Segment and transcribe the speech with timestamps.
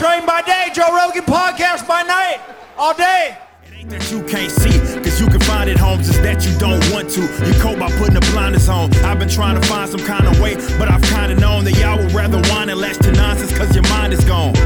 [0.00, 2.40] Train by day, Joe Rogan podcast by night,
[2.78, 3.36] all day.
[3.66, 4.72] It ain't that you can't see,
[5.04, 7.20] cause you can find it, homes, it's that you don't want to.
[7.20, 8.88] You cope by putting the blinders on.
[9.04, 11.98] I've been trying to find some kind of way, but I've kinda known that y'all
[12.00, 14.56] would rather whine and latch to nonsense cause your mind is gone.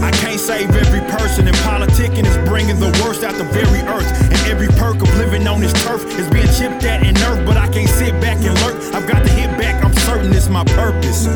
[0.00, 3.44] I can't save every person, in politics and politicking is bringing the worst out the
[3.52, 4.08] very earth.
[4.32, 7.58] And every perk of living on this turf is being chipped at and nerfed, but
[7.58, 8.80] I can't sit back and lurk.
[8.96, 11.26] I've got to hit back, I'm certain it's my purpose.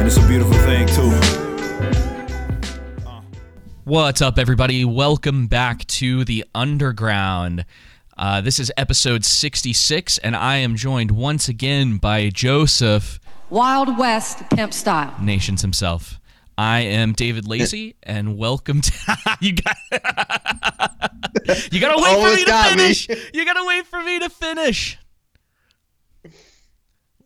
[0.00, 1.41] And it's a beautiful thing, too.
[3.84, 4.84] What's up, everybody?
[4.84, 7.64] Welcome back to the Underground.
[8.16, 13.18] Uh, this is episode 66, and I am joined once again by Joseph,
[13.50, 15.14] Wild West pimp style.
[15.20, 16.20] Nations himself.
[16.56, 18.92] I am David Lacey, and welcome to
[19.40, 19.76] you got
[21.72, 22.82] you gotta wait for Almost me to got me.
[22.82, 23.08] finish.
[23.34, 24.98] You gotta wait for me to finish.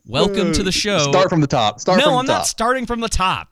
[0.07, 0.99] Welcome to the show.
[1.11, 1.79] Start from the top.
[1.81, 2.37] Start no, from the I'm top.
[2.39, 3.49] not starting from the top.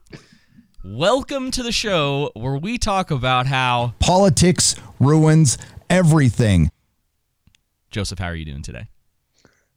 [0.87, 5.57] Welcome to the show where we talk about how Politics ruins
[5.89, 6.69] everything.
[7.89, 8.87] Joseph, how are you doing today?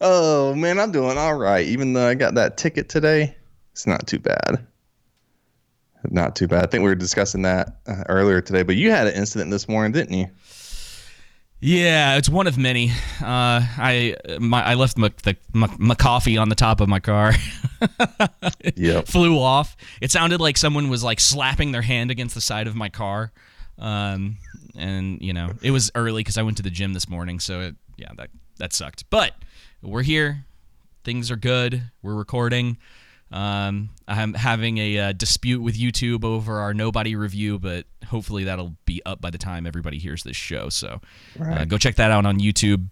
[0.03, 1.67] oh man, I'm doing all right.
[1.67, 3.35] Even though I got that ticket today,
[3.73, 4.67] it's not too bad.
[6.11, 6.65] Not too bad.
[6.65, 8.63] I think we were discussing that uh, earlier today.
[8.63, 10.27] But you had an incident this morning, didn't you?
[11.61, 12.91] Yeah, it's one of many.
[13.21, 17.01] Uh, I my I left my, the, my, my coffee on the top of my
[17.01, 17.33] car.
[18.75, 19.07] Yep.
[19.07, 19.77] Flew off.
[20.01, 23.33] It sounded like someone was like slapping their hand against the side of my car.
[23.79, 24.39] Um,
[24.77, 27.61] and you know, it was early because I went to the gym this morning, so
[27.61, 29.09] it, yeah, that that sucked.
[29.11, 29.33] But
[29.83, 30.45] we're here.
[31.05, 31.83] Things are good.
[32.03, 32.79] We're recording.
[33.31, 38.75] Um, I'm having a uh, dispute with YouTube over our nobody review, but hopefully that'll
[38.87, 40.71] be up by the time everybody hears this show.
[40.71, 41.01] So
[41.41, 42.87] uh, go check that out on YouTube.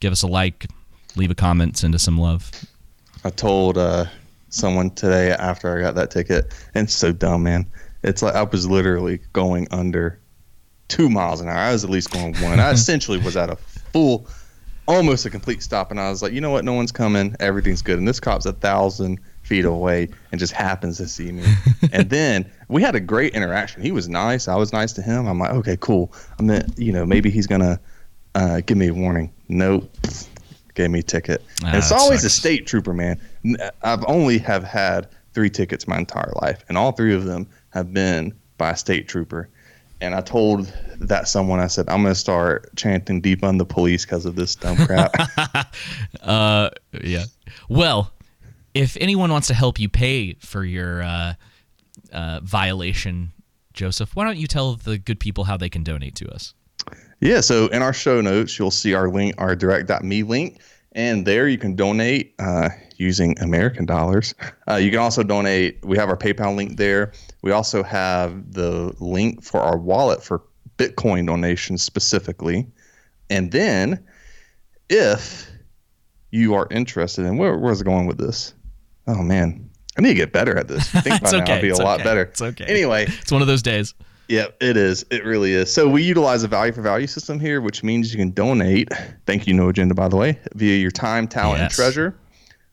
[0.00, 0.66] Give us a like,
[1.16, 2.50] leave a comment, send us some love.
[3.24, 4.06] I told uh,
[4.50, 7.66] someone today after I got that ticket, and it's so dumb, man.
[8.04, 10.20] It's like I was literally going under
[10.88, 11.56] two miles an hour.
[11.56, 12.60] I was at least going one.
[12.60, 14.28] I essentially was at a full,
[14.86, 16.64] almost a complete stop, and I was like, you know what?
[16.64, 17.34] No one's coming.
[17.40, 17.98] Everything's good.
[17.98, 21.44] And this cop's a thousand feet away and just happens to see me.
[21.92, 23.80] and then we had a great interaction.
[23.80, 24.48] He was nice.
[24.48, 25.26] I was nice to him.
[25.26, 26.12] I'm like, okay, cool.
[26.38, 27.80] I'm meant, you know, maybe he's gonna
[28.34, 29.32] uh, give me a warning.
[29.48, 29.90] Nope.
[30.74, 31.42] Gave me a ticket.
[31.64, 33.18] Ah, it's always a state trooper, man.
[33.82, 37.94] I've only have had three tickets my entire life, and all three of them have
[37.94, 39.48] been by a state trooper.
[40.02, 44.04] And I told that someone, I said, I'm going to start chanting defund the police
[44.04, 45.14] because of this dumb crap.
[46.22, 46.70] Uh,
[47.02, 47.24] yeah.
[47.68, 48.10] Well,
[48.76, 51.34] if anyone wants to help you pay for your uh,
[52.12, 53.32] uh, violation,
[53.72, 56.52] Joseph, why don't you tell the good people how they can donate to us?
[57.20, 60.60] yeah, so in our show notes, you'll see our link, our direct.me link.
[60.92, 64.34] And there you can donate uh, using American dollars.
[64.68, 65.78] Uh, you can also donate.
[65.84, 67.12] We have our PayPal link there.
[67.42, 70.42] We also have the link for our wallet for
[70.76, 72.66] Bitcoin donations specifically.
[73.30, 74.04] And then,
[74.88, 75.50] if
[76.30, 78.54] you are interested in where, where's it going with this?
[79.06, 80.94] Oh man, I need to get better at this.
[80.94, 82.22] I think by It's now okay, I'll be a lot okay, better.
[82.22, 82.64] it's okay.
[82.64, 83.94] Anyway, It's one of those days.
[84.28, 85.04] yeah, it is.
[85.10, 85.72] It really is.
[85.72, 88.88] So we utilize a value for value system here, which means you can donate.
[89.26, 92.18] Thank you, No Agenda, by the way, via your time, talent, and treasure.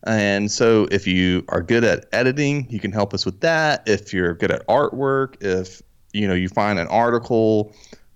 [0.06, 3.84] And so if you are good at editing, you can help us with that.
[3.88, 7.74] If you're good at artwork, if you know you find an article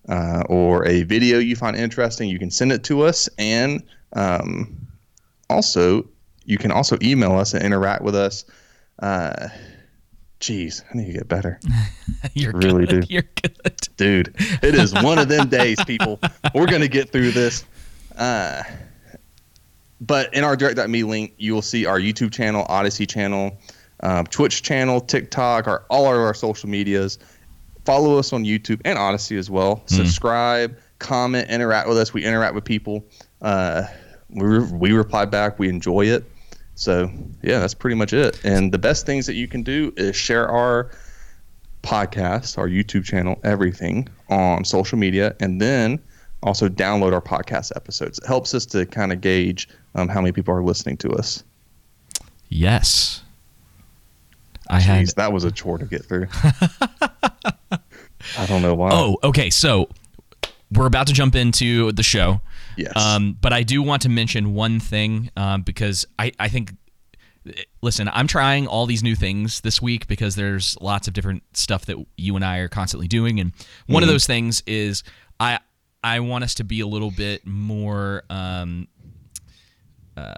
[0.09, 3.29] uh, or a video you find interesting, you can send it to us.
[3.37, 3.83] And
[4.13, 4.75] um,
[5.49, 6.07] also,
[6.47, 8.43] you can also email us and interact with us.
[8.97, 9.49] Uh,
[10.39, 11.59] geez, I need to get better.
[12.33, 13.01] You're Really good.
[13.07, 13.13] do.
[13.13, 13.77] You're good.
[13.97, 16.19] dude it is one of them days people
[16.55, 17.65] we're gonna get through this
[18.17, 18.61] uh,
[19.99, 23.57] but in our direct.me link you will see our youtube channel Odysee channel
[24.01, 27.17] um, twitch channel tiktok our all of our social medias
[27.85, 32.53] follow us on youtube and Odysee as well subscribe comment interact with us we interact
[32.53, 33.03] with people
[33.41, 33.83] uh,
[34.29, 36.23] we, re- we reply back we enjoy it
[36.77, 37.11] so
[37.43, 40.47] yeah that's pretty much it and the best things that you can do is share
[40.49, 40.91] our
[41.87, 45.99] podcast, our YouTube channel, everything on social media, and then
[46.43, 48.19] also download our podcast episodes.
[48.19, 51.43] It helps us to kind of gauge um, how many people are listening to us.
[52.49, 53.23] Yes.
[54.69, 55.07] I had.
[55.15, 56.27] That was a chore to get through.
[58.37, 58.89] I don't know why.
[58.91, 59.49] Oh, okay.
[59.49, 59.89] So
[60.71, 62.41] we're about to jump into the show.
[62.77, 62.93] Yes.
[62.95, 66.73] Um, but I do want to mention one thing um, because I, I think,
[67.81, 71.85] listen, I'm trying all these new things this week because there's lots of different stuff
[71.85, 73.51] that you and I are constantly doing, and
[73.87, 75.03] one of those things is
[75.39, 75.59] I
[76.03, 78.87] I want us to be a little bit more um,
[80.15, 80.33] uh,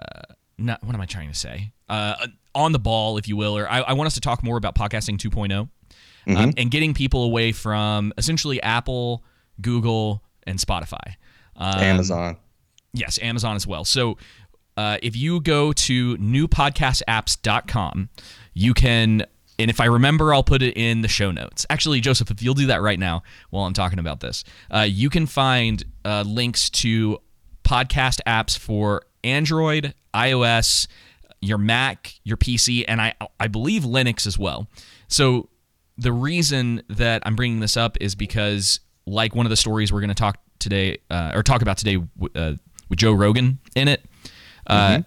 [0.58, 2.14] not what am I trying to say uh,
[2.54, 4.74] on the ball, if you will, or I, I want us to talk more about
[4.74, 5.68] podcasting 2.0.
[6.36, 9.24] um, and getting people away from essentially Apple,
[9.60, 11.16] Google, and Spotify.
[11.60, 12.36] Um, Amazon.
[12.92, 13.84] Yes, Amazon as well.
[13.84, 14.16] So
[14.76, 18.08] uh, if you go to newpodcastapps.com,
[18.54, 19.26] you can,
[19.58, 21.66] and if I remember, I'll put it in the show notes.
[21.70, 24.42] Actually, Joseph, if you'll do that right now while I'm talking about this,
[24.74, 27.18] uh, you can find uh, links to
[27.62, 30.88] podcast apps for Android, iOS,
[31.40, 34.68] your Mac, your PC, and I, I believe Linux as well.
[35.08, 35.48] So
[35.96, 40.00] the reason that I'm bringing this up is because, like one of the stories we're
[40.00, 41.96] going to talk today, uh, or talk about today
[42.36, 42.52] uh,
[42.88, 44.04] with Joe Rogan in it,
[44.66, 45.00] uh,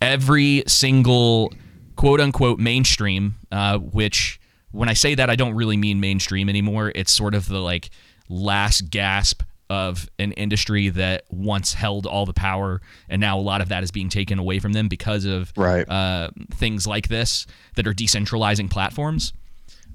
[0.00, 1.52] every single
[1.96, 4.40] quote unquote mainstream, uh, which
[4.72, 6.92] when I say that, I don't really mean mainstream anymore.
[6.94, 7.90] It's sort of the like
[8.28, 13.60] last gasp of an industry that once held all the power, and now a lot
[13.60, 15.88] of that is being taken away from them because of Right.
[15.88, 17.46] uh, things like this
[17.76, 19.32] that are decentralizing platforms.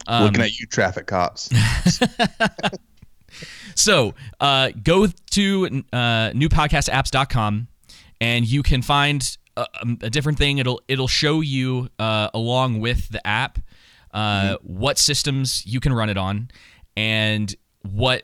[0.08, 1.50] Um, Looking at you, traffic cops.
[3.76, 7.68] So uh, go to uh, newpodcastapps.com
[8.22, 9.68] and you can find a,
[10.02, 10.58] a different thing.
[10.58, 13.60] It'll it'll show you uh, along with the app
[14.14, 16.50] uh, what systems you can run it on
[16.96, 17.54] and
[17.84, 18.24] what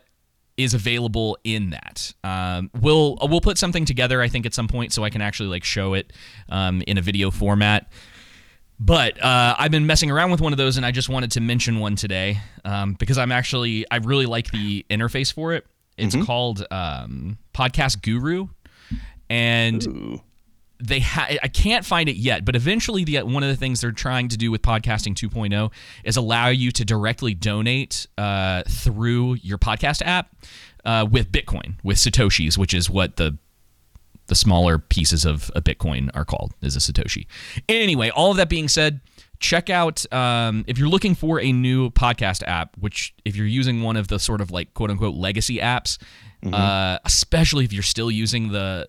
[0.56, 2.12] is available in that.
[2.24, 4.20] Um, we'll we'll put something together.
[4.20, 6.12] I think at some point so I can actually like show it
[6.48, 7.90] um, in a video format.
[8.84, 11.40] But uh, I've been messing around with one of those, and I just wanted to
[11.40, 15.66] mention one today um, because I'm actually I really like the interface for it.
[15.96, 18.48] It's called um, Podcast Guru,
[19.30, 20.20] and Ooh.
[20.80, 23.92] they ha- I can't find it yet, but eventually the one of the things they're
[23.92, 25.70] trying to do with podcasting 2.0
[26.02, 30.34] is allow you to directly donate uh, through your podcast app
[30.84, 33.38] uh, with Bitcoin with satoshis, which is what the
[34.32, 37.26] the smaller pieces of a Bitcoin are called is a Satoshi.
[37.68, 39.00] Anyway, all of that being said,
[39.40, 43.82] check out um, if you're looking for a new podcast app, which if you're using
[43.82, 45.98] one of the sort of like quote unquote legacy apps,
[46.50, 48.88] uh, especially if you're still using the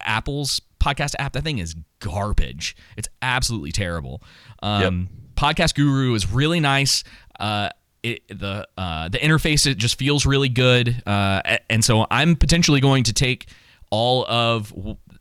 [0.00, 2.76] Apple's podcast app, that thing is garbage.
[2.96, 4.22] It's absolutely terrible.
[4.62, 7.02] Um, Podcast Guru is really nice.
[7.40, 7.70] Uh,
[8.04, 12.80] it, the uh, the interface it just feels really good, uh, and so I'm potentially
[12.80, 13.48] going to take
[13.92, 14.72] all of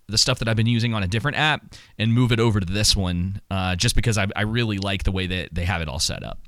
[0.07, 2.65] the stuff that I've been using on a different app and move it over to
[2.65, 5.89] this one, uh, just because I, I really like the way that they have it
[5.89, 6.39] all set up.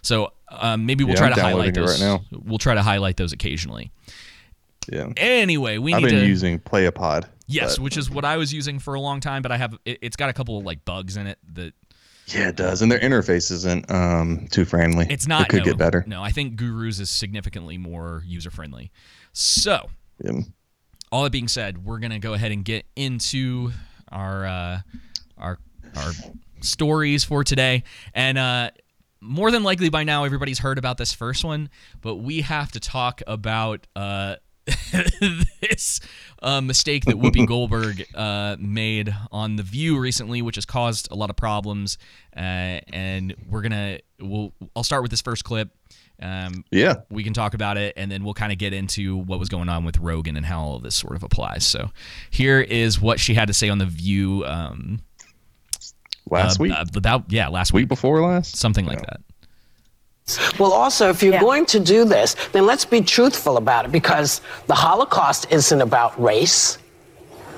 [0.00, 2.00] So um, maybe we'll Yeah, try I'm to highlight those.
[2.00, 3.90] right We'll try to highlight those occasionally.
[4.92, 5.08] Yeah.
[5.16, 5.96] Anyway, we need.
[5.96, 7.24] I've been to using Playapod.
[7.48, 9.76] Yes, but- which is what I was using for a long time, but I have
[9.84, 11.72] it, it's got a couple of like bugs in it that
[12.28, 15.06] yeah, it does, and their interface isn't um, too friendly.
[15.10, 15.42] it's not.
[15.42, 16.04] It could no, get better.
[16.06, 18.92] No, I think Guru's is significantly more user friendly.
[19.32, 19.88] So,
[20.22, 20.40] Yeah.
[21.12, 23.70] All that being said, we're gonna go ahead and get into
[24.10, 24.80] our uh,
[25.36, 25.58] our
[25.94, 26.12] our
[26.62, 28.70] stories for today, and uh,
[29.20, 31.68] more than likely by now everybody's heard about this first one,
[32.00, 34.36] but we have to talk about uh,
[35.60, 36.00] this
[36.40, 41.14] uh, mistake that Whoopi Goldberg uh, made on The View recently, which has caused a
[41.14, 41.98] lot of problems,
[42.36, 45.70] uh, and we're gonna we'll I'll start with this first clip.
[46.20, 46.94] Um, Yeah.
[47.10, 49.68] we can talk about it and then we'll kind of get into what was going
[49.68, 51.66] on with Rogan and how all of this sort of applies.
[51.66, 51.90] So
[52.30, 55.00] here is what she had to say on the View um,
[56.30, 59.20] Last uh, week, uh, about yeah last week week before last, something like that.
[60.58, 64.40] Well, also, if you're going to do this, then let's be truthful about it because
[64.68, 66.78] the Holocaust isn't about race.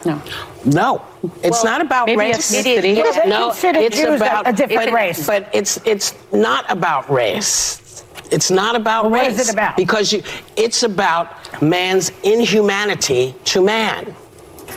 [0.06, 0.20] No.
[0.64, 1.02] No,
[1.42, 2.50] it's Well, not about maybe race.
[2.54, 2.96] ethnicity.
[2.96, 5.26] Yeah, they no, consider it's Jews a- about a different it- race.
[5.26, 7.80] But it's it's not about race.
[8.30, 9.38] It's not about Well, what race.
[9.40, 9.76] is it about?
[9.76, 10.22] Because you,
[10.56, 14.14] it's about man's inhumanity to man.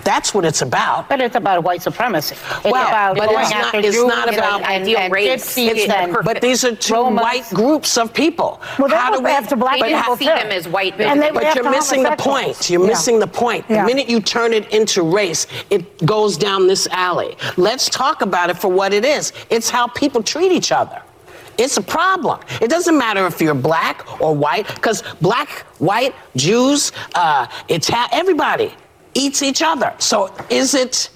[0.04, 1.10] That's what it's about.
[1.10, 2.36] But it's about white supremacy.
[2.36, 5.12] It's Well, about but going it's not- after it's Jews not about and, ideal and
[5.14, 5.58] race.
[5.58, 7.22] It's- and but these are two Romans.
[7.22, 8.62] white groups of people.
[8.78, 10.48] Well, they How go do we after black but They people didn't see too.
[10.50, 12.70] them as white And they But you're missing the point.
[12.70, 12.88] You're Yeah.
[12.88, 13.66] missing the point.
[13.68, 13.82] Yeah.
[13.82, 17.36] The minute you turn it into race, it goes down this alley.
[17.58, 19.34] Let's talk about it for what it is.
[19.50, 21.02] It's how people treat each other.
[21.58, 22.40] It's a problem.
[22.62, 25.50] It doesn't matter if you're black or white, because black,
[25.80, 28.74] white, Jews, uh, it's everybody
[29.14, 29.94] eats each other.
[30.00, 31.10] So is it?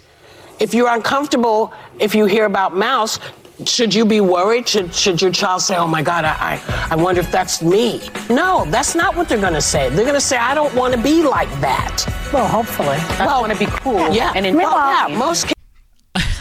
[0.59, 3.19] If you're uncomfortable, if you hear about Maus,
[3.65, 4.67] should you be worried?
[4.67, 7.99] Should, should your child say, oh my God, I, I, I wonder if that's me?
[8.29, 9.89] No, that's not what they're going to say.
[9.89, 12.03] They're going to say, I don't want to be like that.
[12.31, 12.97] Well, hopefully.
[13.19, 15.09] I want to be cool Yeah, and well, intelligent.
[15.11, 15.53] yeah, most kids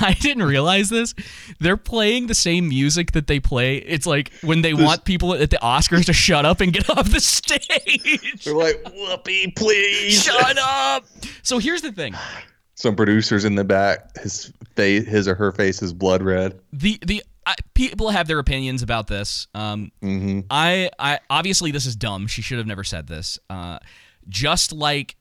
[0.06, 1.14] I didn't realize this.
[1.58, 3.76] They're playing the same music that they play.
[3.78, 7.10] It's like when they want people at the Oscars to shut up and get off
[7.10, 8.44] the stage.
[8.44, 11.04] they're like, "Whoopi, please." Shut up.
[11.42, 12.14] So here's the thing.
[12.74, 16.58] Some producers in the back, his face, his or her face is blood red.
[16.72, 19.46] the the I, people have their opinions about this.
[19.54, 20.40] Um, Mm-hmm.
[20.50, 22.26] I, I obviously this is dumb.
[22.26, 23.38] She should have never said this.
[23.48, 23.78] Uh,
[24.28, 25.16] just like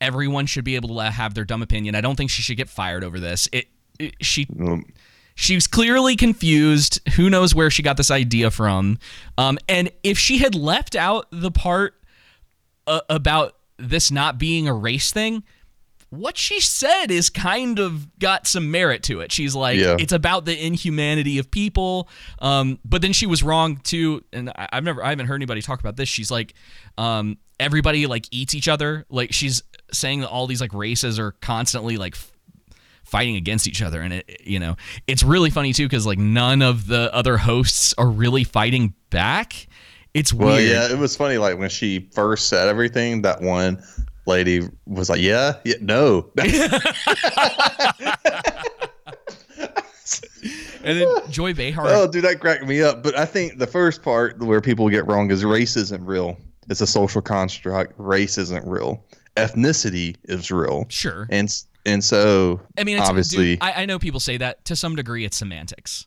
[0.00, 1.94] everyone should be able to have their dumb opinion.
[1.94, 3.48] I don't think she should get fired over this.
[3.52, 3.66] It
[4.20, 4.84] she Um,
[5.34, 7.00] she was clearly confused.
[7.16, 8.98] Who knows where she got this idea from?
[9.38, 11.94] Um, and if she had left out the part
[12.86, 15.42] uh, about this not being a race thing,
[16.10, 19.30] what she said is kind of got some merit to it.
[19.32, 19.96] She's like, Yeah.
[19.98, 22.08] it's about the inhumanity of people.
[22.40, 24.22] Um, but then she was wrong too.
[24.32, 26.08] And I, I've never, I haven't heard anybody talk about this.
[26.08, 26.52] She's like,
[26.98, 29.06] um, everybody like eats each other.
[29.08, 32.32] Like she's saying that all these like races are constantly like f-
[33.10, 34.00] fighting against each other.
[34.00, 34.76] And it, you know,
[35.06, 39.66] it's really funny too because like none of the other hosts are really fighting back.
[40.14, 40.70] It's Well, weird.
[40.70, 41.38] yeah, it was funny.
[41.38, 43.82] Like when she first said everything, that one
[44.26, 46.30] lady was like, "Yeah, yeah, no."
[50.82, 51.84] And then Joy Behar.
[51.88, 53.02] oh, dude, that cracked me up.
[53.02, 56.38] But I think the first part where people get wrong is race isn't real.
[56.70, 57.92] It's a social construct.
[57.98, 59.04] Race isn't real.
[59.36, 60.86] Ethnicity is real.
[60.88, 61.26] Sure.
[61.30, 61.52] And
[61.86, 65.24] and so I mean, obviously, dude, I, I know people say that to some degree.
[65.24, 66.06] It's semantics.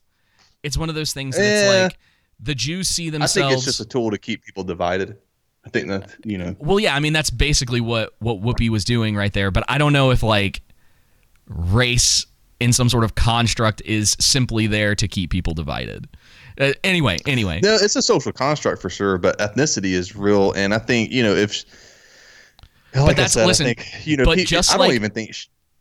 [0.63, 1.65] It's one of those things that Eh.
[1.65, 1.99] it's like
[2.39, 3.37] the Jews see themselves.
[3.37, 5.17] I think it's just a tool to keep people divided.
[5.65, 6.55] I think that you know.
[6.59, 6.95] well, yeah.
[6.95, 9.49] I mean, that's basically what what Whoopi was doing right there.
[9.51, 10.61] But I don't know if like
[11.47, 12.25] race
[12.59, 16.07] in some sort of construct is simply there to keep people divided.
[16.59, 17.59] Uh, anyway, anyway.
[17.63, 21.23] No, it's a social construct for sure, but ethnicity is real, and I think you
[21.23, 21.63] know if.
[22.95, 24.25] Like that's- I said, listen, I think you know.
[24.25, 25.35] but just I don't like- even think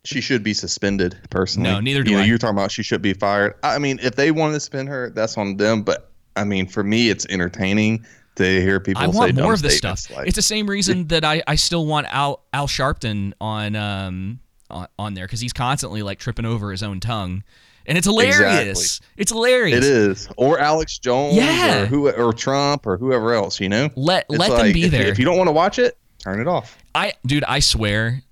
[0.04, 1.70] she should be suspended personally.
[1.70, 2.26] No, neither do you know, I.
[2.26, 3.54] You're talking about she should be fired.
[3.62, 5.82] I mean, if they wanted to suspend her, that's on them.
[5.82, 8.04] But I mean, for me, it's entertaining
[8.36, 10.10] to hear people I say want more of this stuff.
[10.10, 14.40] Like, it's the same reason that I, I still want Al Al Sharpton on um
[14.70, 17.44] on, on there because he's constantly like tripping over his own tongue,
[17.86, 19.00] and it's hilarious.
[19.16, 19.78] It's hilarious.
[19.78, 21.82] it is, or Alex Jones, Yeah.
[21.82, 23.60] or who, or Trump, or whoever else.
[23.60, 25.06] You know, Let It's let them be if, there.
[25.06, 26.76] If you don't want to watch it, turn it off.
[26.94, 28.22] I dude, I swear,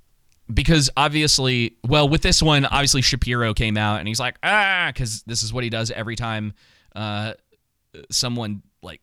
[0.52, 5.22] because obviously, well, with this one, obviously Shapiro came out and he's like, ah, because
[5.24, 6.52] this is what he does every time
[6.94, 7.34] uh,
[8.10, 9.00] someone like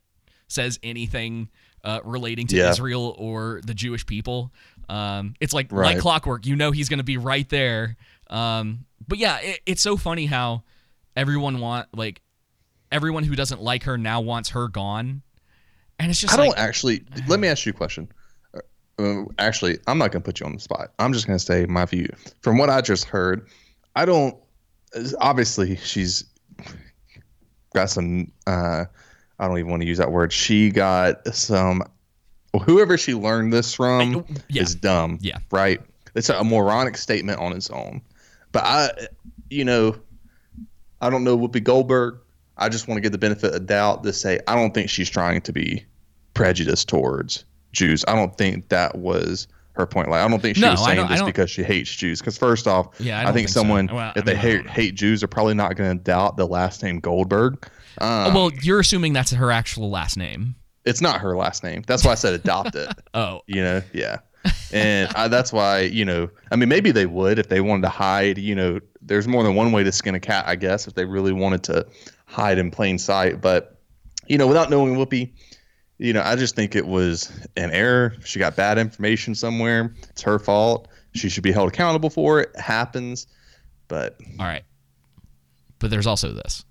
[0.48, 1.50] says anything
[1.84, 2.70] uh, relating to Yeah.
[2.72, 4.52] Israel or the Jewish people.
[4.90, 6.46] Um, it's like like clockwork.
[6.46, 7.98] You know he's gonna be right there.
[8.30, 10.64] Um, but yeah, it, it's so funny how
[11.16, 12.22] everyone want like
[12.92, 15.22] everyone who doesn't like her now wants her gone,
[16.00, 17.04] and it's just I like don't actually.
[17.28, 18.10] Let me ask you a question.
[19.00, 20.92] Uh, actually, I'm not going to put you on the spot.
[21.00, 22.08] I'm just going to say my view.
[22.42, 23.48] From what I just heard,
[23.96, 24.36] I don't.
[25.20, 26.24] Obviously, she's
[27.74, 28.32] got some.
[28.48, 28.86] Uh,
[29.40, 30.34] I don't even want to use that word.
[30.34, 31.84] She got some.
[32.64, 34.64] Whoever she learned this from yeah.
[34.64, 35.20] is dumb.
[35.22, 35.38] Yeah.
[35.52, 35.80] Right.
[36.16, 38.02] It's a moronic statement on its own.
[38.52, 38.90] But I,
[39.52, 39.96] you know,
[41.02, 42.18] I don't know Whoopi Goldberg.
[42.58, 45.10] I just want to give the benefit of doubt to say I don't think she's
[45.10, 45.86] trying to be
[46.34, 48.04] prejudiced towards Jews.
[48.08, 50.10] I don't think that was her point.
[50.10, 52.20] Like I don't think she No, was saying this because she hates Jews.
[52.20, 53.60] Because first off, Yeah, I I, think, think so.
[53.62, 56.04] someone Well, if I they mean, I hate hate Jews are probably not going to
[56.04, 57.68] doubt the last name Goldberg.
[58.00, 60.56] Um, well, you're assuming that's her actual last name.
[60.86, 61.84] it's not her last name.
[61.88, 62.90] That's why I said adopt it.
[63.14, 64.18] Oh, You know, yeah.
[64.72, 67.90] And I, that's why, you know, I mean, maybe they would if they wanted to
[67.90, 70.94] hide, you know, there's more than one way to skin a cat, I guess, if
[70.94, 71.86] they really wanted to
[72.28, 73.42] hide in plain sight.
[73.42, 73.78] But,
[74.28, 75.32] you know, without knowing Whoopi,
[75.98, 78.14] you know, I just think it was an error.
[78.24, 79.94] She got bad information somewhere.
[80.10, 80.88] It's her fault.
[81.14, 82.52] She should be held accountable for it.
[82.54, 83.28] It happens.
[83.88, 84.64] But all right.
[85.80, 86.64] But there's also this.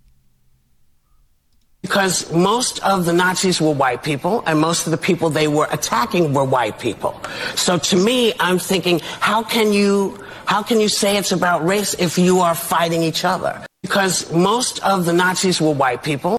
[1.82, 5.68] Because most of the Nazis were white people, and most of the people they were
[5.70, 7.20] attacking were white people.
[7.54, 11.94] So to me, I'm thinking, how can you, how can you say it's about race
[11.94, 13.64] if you are fighting each other?
[13.82, 16.38] Because most of the Nazis were white people.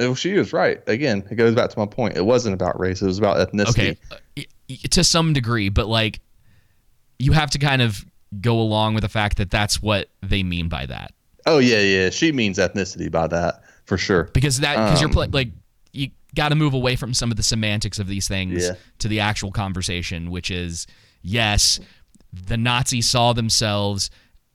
[0.00, 0.80] Well, she was right.
[0.88, 2.16] Again, it goes back to my point.
[2.16, 3.00] It wasn't about race.
[3.02, 3.96] It was about ethnicity.
[4.36, 6.20] Okay, uh, to some degree, but like
[7.18, 8.04] you have to kind of
[8.40, 11.12] go along with the fact that that's what they mean by that.
[11.46, 12.10] Oh, yeah, yeah.
[12.10, 14.24] She means ethnicity by that, for sure.
[14.32, 15.50] Because that because you're Um, pla like
[15.92, 18.74] you got to move away from some of the semantics of these things Yeah.
[19.00, 20.86] to the actual conversation, which is
[21.22, 21.80] yes,
[22.32, 24.10] the Nazis saw themselves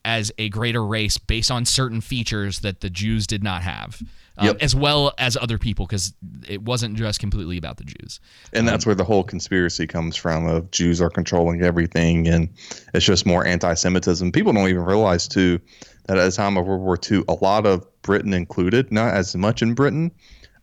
[0.06, 4.02] as a greater race based on certain features that the Jews did not have,
[4.38, 4.58] um, Yep.
[4.62, 6.13] as well as other people, because
[6.48, 8.20] it wasn't just completely about the Jews.
[8.54, 12.50] And that's where the whole conspiracy comes from of Jews are controlling everything and
[12.94, 14.32] it's just more anti-Semitism.
[14.32, 15.60] People don't even realize too
[16.08, 19.36] that at the time of World War II, a lot of Britain included, not as
[19.36, 20.12] much in Britain,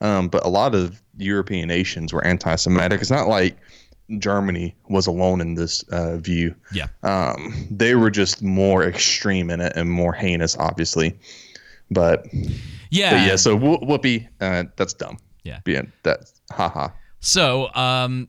[0.01, 3.01] um, but a lot of European nations were anti-Semitic.
[3.01, 3.57] It's not like
[4.19, 6.55] Germany was alone in this uh, view.
[6.73, 6.89] Yeah.
[7.03, 11.19] Um, they were just more extreme in it and more heinous, obviously.
[11.91, 12.27] But
[12.93, 13.11] Yeah.
[13.11, 15.17] But yeah, so Wh- Whoopi, uh, that's dumb.
[15.45, 15.61] Yeah.
[15.67, 16.89] Yeah, that's haha.
[17.21, 18.29] So, um,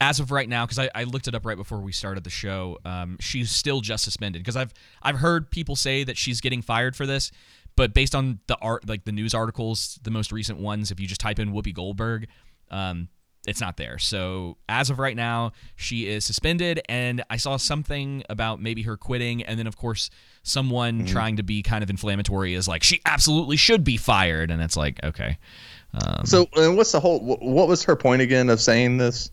[0.00, 2.30] as of right now, because I, I looked it up right before we started the
[2.30, 4.40] show, um, she's still just suspended.
[4.42, 7.32] Because I've I've heard people say that she's getting fired for this,
[7.74, 11.08] but based on the art, like the news articles, the most recent ones, if you
[11.08, 12.28] just type in Whoopi Goldberg,
[12.70, 13.08] um,
[13.46, 13.98] it's not there.
[13.98, 18.96] So as of right now, she is suspended, and I saw something about maybe her
[18.96, 20.10] quitting, and then of course
[20.42, 24.60] someone trying to be kind of inflammatory is like she absolutely should be fired, and
[24.62, 25.38] it's like okay.
[25.94, 27.20] Um, So, uh, what's the whole?
[27.20, 29.30] What was her point again of saying this?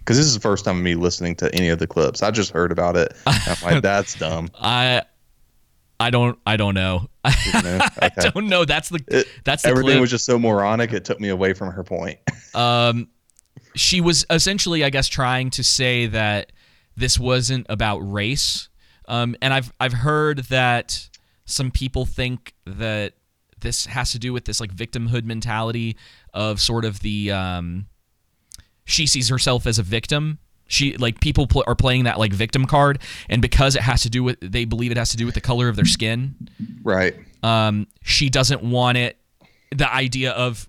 [0.00, 2.22] Because this is the first time of me listening to any of the clips.
[2.22, 3.14] I just heard about it.
[3.26, 4.48] I'm like, that's dumb.
[4.60, 5.02] I
[6.00, 7.08] I don't I don't know.
[7.54, 7.78] You know?
[8.00, 8.64] I don't know.
[8.64, 10.00] That's the It- that's the Everything clip.
[10.00, 10.92] was just so moronic.
[10.92, 12.18] It took me away from her point.
[12.54, 13.08] um,
[13.74, 16.52] she was essentially, I guess, trying to say that
[16.96, 18.68] this wasn't about race.
[19.08, 21.08] Um, and I've I've heard that
[21.44, 23.14] some people think that
[23.60, 25.96] this has to do with this like victimhood mentality
[26.34, 27.86] of sort of the um,
[28.84, 30.38] she sees herself as a victim.
[30.66, 34.10] She like people pl- are playing that like victim card, and because it has to
[34.10, 36.48] do with they believe it has to do with the color of their skin.
[36.82, 37.14] right.
[37.42, 39.18] um, she doesn't want it
[39.74, 40.68] the idea of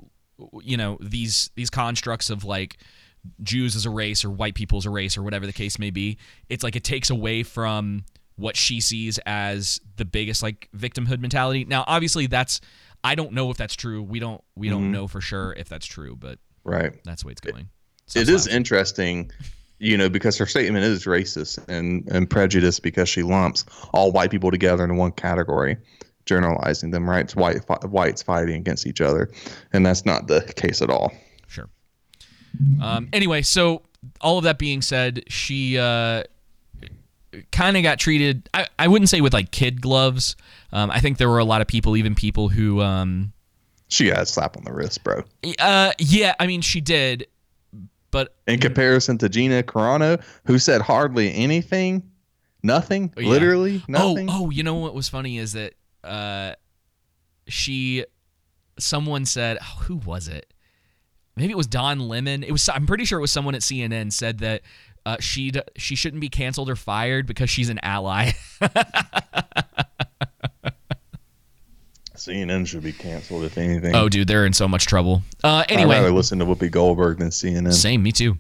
[0.62, 2.78] you know these these constructs of like
[3.42, 5.90] Jews as a race or white people as a race or whatever the case may
[5.90, 6.18] be
[6.50, 8.04] it's like it takes away from
[8.36, 11.66] what she sees as the biggest like victimhood mentality.
[11.66, 12.62] Now obviously that's
[13.04, 14.02] I don't know if that's true.
[14.02, 14.92] We don't we don't mm-hmm.
[14.92, 16.94] know for sure if that's true but Right.
[17.04, 17.70] that's the way it's going.
[18.16, 19.32] It is interesting,
[19.80, 24.32] you know, because her statement is racist and, and prejudiced because she lumps all white
[24.32, 25.78] people together in one category,
[26.26, 27.26] generalizing them, right?
[27.26, 29.30] It's white whites fighting against each other,
[29.74, 31.12] and that's not the case at all.
[31.48, 31.70] Sure.
[32.82, 33.82] Um, anyway, so
[34.22, 36.24] all of that being said, she uh,
[37.52, 38.48] kind of got treated.
[38.54, 40.36] I, I wouldn't say with like kid gloves.
[40.72, 43.34] Um, I think there were a lot of people, even people who, um,
[43.88, 45.24] She got a slap on the wrist, bro.
[45.60, 47.28] uh, yeah, I mean, she did,
[48.12, 52.04] but In comparison to Gina Carano, who said hardly anything,
[52.64, 53.28] nothing, Yeah.
[53.28, 54.30] literally nothing.
[54.30, 56.54] Oh, oh, you know what was funny is that uh,
[57.48, 58.06] she,
[58.80, 60.54] someone said, oh, who was it?
[61.36, 62.44] Maybe it was Don Lemon.
[62.44, 62.70] It was.
[62.70, 64.62] I'm pretty sure it was someone at CNN said that
[65.06, 68.32] uh, she she shouldn't be canceled or fired because she's an ally.
[72.16, 73.96] CNN should be canceled if anything.
[73.96, 75.24] oh, dude, they're in so much trouble.
[75.44, 77.74] Uh, anyway, I'd rather listen to Whoopi Goldberg than CNN.
[77.74, 78.02] same.
[78.02, 78.38] Me too.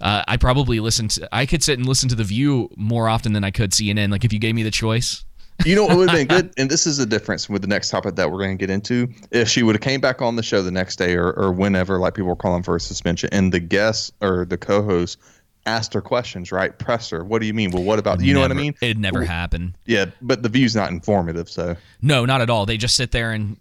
[0.00, 1.28] Uh, I probably listen to.
[1.34, 4.10] I could sit and listen to the View more often than I could CNN.
[4.10, 5.24] Like if you gave me the choice.
[5.64, 7.88] You know what would have been good, and this is the difference with the next
[7.90, 9.08] topic that we're going to get into.
[9.30, 11.98] If she would have came back on the show the next day or, or whenever,
[11.98, 15.18] like people were calling for a suspension, and the guest or the co-host
[15.66, 16.78] asked her questions, right?
[16.78, 17.24] Press her.
[17.24, 17.70] What do you mean?
[17.70, 18.74] Well, what about you know what I mean?
[18.82, 19.76] It'd never happen.
[19.86, 22.66] Yeah, but the view's not informative, so No, not at all.
[22.66, 23.58] They just sit there and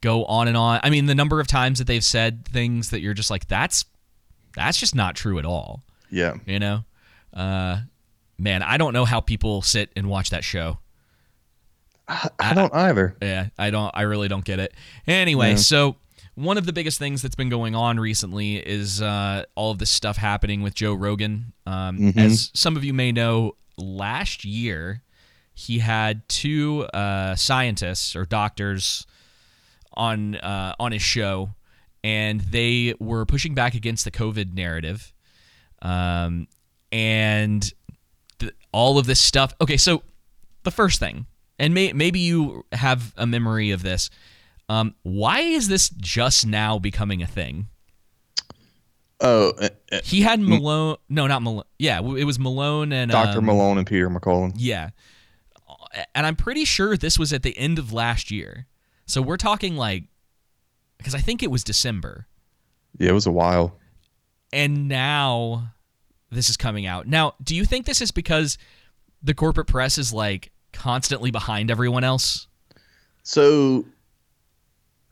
[0.00, 0.80] go on and on.
[0.82, 3.84] I mean, the number of times that they've said things that you're just like, that's
[4.56, 5.82] that's just not true at all.
[6.10, 6.34] yeah.
[6.46, 6.84] You know,
[7.34, 7.80] uh,
[8.38, 10.78] man, I don't know how people sit and watch that show.
[12.08, 13.16] I don't either.
[13.20, 13.90] Yeah, I don't.
[13.94, 14.72] I really don't get it.
[15.06, 15.96] Anyway, so
[16.34, 19.90] one of the biggest things that's been going on recently is uh, all of this
[19.90, 21.52] stuff happening with Joe Rogan.
[21.66, 25.02] Um, As some of you may know, last year
[25.52, 29.06] he had two uh, scientists or doctors
[29.94, 31.50] on uh, on his show,
[32.04, 35.12] and they were pushing back against the COVID narrative,
[35.82, 36.46] um,
[36.92, 37.70] and
[38.38, 39.52] th- all of this stuff.
[39.60, 40.02] Okay, so
[40.62, 41.26] the first thing,
[41.58, 44.10] and may- maybe you have a memory of this.
[44.68, 47.68] Um, why is this just now becoming a thing?
[49.20, 50.96] Oh, uh, uh, He had Malone.
[51.08, 51.64] No, not Malone.
[51.78, 53.38] Yeah, it was Malone and Dr.
[53.38, 54.52] um, Malone and Peter McCollum.
[54.56, 54.90] Yeah,
[56.14, 58.66] and I'm pretty sure this was at the end of last year.
[59.06, 60.04] So we're talking like,
[60.98, 62.26] because I think it was December,
[62.98, 63.76] Yeah, it was a while.
[64.52, 65.72] and now
[66.30, 67.06] this is coming out.
[67.08, 68.58] Now, do you think this is because
[69.22, 72.46] the corporate press is like constantly behind everyone else?
[73.22, 73.84] So,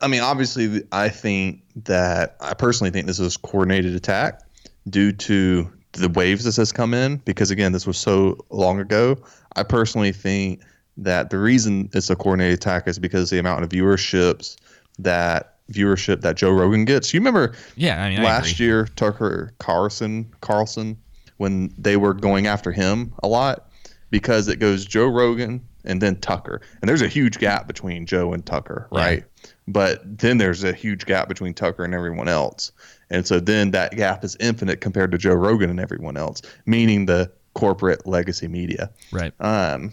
[0.01, 4.41] I mean, obviously, I think that I personally think this a coordinated attack
[4.89, 7.17] due to the waves this has come in.
[7.17, 9.17] Because again, this was so long ago.
[9.55, 10.61] I personally think
[10.97, 14.57] that the reason it's a coordinated attack is because the amount of viewerships
[14.99, 17.13] that viewership that Joe Rogan gets.
[17.13, 20.97] You remember Yeah, I mean, last year Tucker Carlson Carlson
[21.37, 23.66] when they were going after him a lot
[24.09, 26.61] because it goes Joe Rogan and then Tucker.
[26.81, 28.99] And there's a huge gap between Joe and Tucker, Yeah.
[28.99, 29.23] right?
[29.67, 32.71] But then there's a huge gap between Tucker and everyone else.
[33.09, 37.05] And so then that gap is infinite compared to Joe Rogan and everyone else, meaning
[37.05, 38.89] the corporate legacy media.
[39.11, 39.33] Right.
[39.39, 39.91] Um,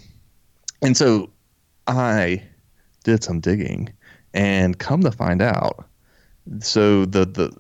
[0.83, 1.31] and so
[1.87, 2.43] I
[3.05, 3.93] did some digging,
[4.33, 5.87] And come to find out,
[6.61, 7.57] so the the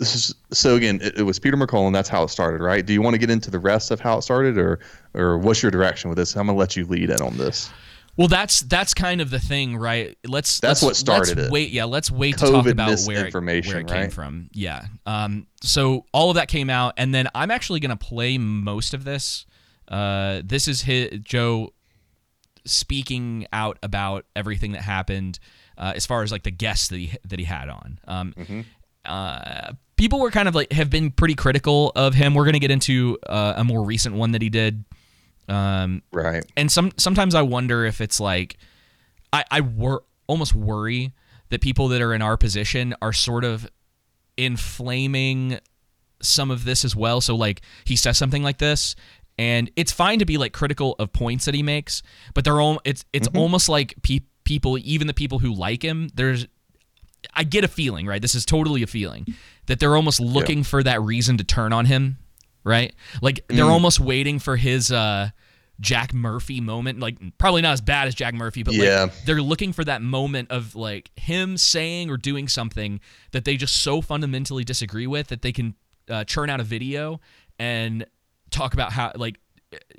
[0.00, 1.92] is so again it, it was Peter McCullough.
[1.92, 2.84] That's how it started, right?
[2.84, 4.80] Do you want to get into the rest of how it started, or
[5.14, 6.36] or what's your direction with this?
[6.36, 7.70] I'm gonna let you lead in on this.
[8.16, 10.16] Well, that's that's kind of the thing, right?
[10.26, 11.50] Let's That's let's, what started it.
[11.50, 14.12] Wait, yeah, let's wait to talk about where it, where it came right?
[14.12, 14.50] from.
[14.52, 14.86] Yeah.
[15.04, 15.48] Um.
[15.62, 19.46] So all of that came out, and then I'm actually gonna play most of this.
[19.88, 21.72] Uh, this is his Joe
[22.64, 25.40] speaking out about everything that happened,
[25.76, 27.98] uh, as far as like the guests that he that he had on.
[28.06, 28.34] Um.
[28.36, 28.60] Mm-hmm.
[29.04, 32.34] Uh, people were kind of like have been pretty critical of him.
[32.34, 34.84] We're gonna get into uh, a more recent one that he did.
[35.48, 36.44] Um, Right.
[36.56, 38.56] and some sometimes I wonder if it's like
[39.32, 41.12] I I wor- almost worry
[41.50, 43.68] that people that are in our position are sort of
[44.36, 45.58] inflaming
[46.20, 47.20] some of this as well.
[47.20, 48.96] So like he says something like this
[49.38, 52.02] and it's fine to be like critical of points that he makes,
[52.34, 56.08] but they're all it's it's almost like pe- people even the people who like him,
[56.14, 56.46] there's
[57.34, 58.20] I get a feeling, right?
[58.20, 59.26] This is totally a feeling
[59.66, 62.18] that they're almost looking for that reason to turn on him,
[62.64, 62.94] right?
[63.22, 65.30] Like they're almost waiting for his uh
[65.80, 69.02] Jack Murphy moment, like probably not as bad as Jack Murphy, but Yeah.
[69.02, 73.00] like they're looking for that moment of like him saying or doing something
[73.32, 75.74] that they just so fundamentally disagree with that they can
[76.08, 77.20] uh, churn out a video
[77.58, 78.06] and
[78.50, 79.40] talk about how like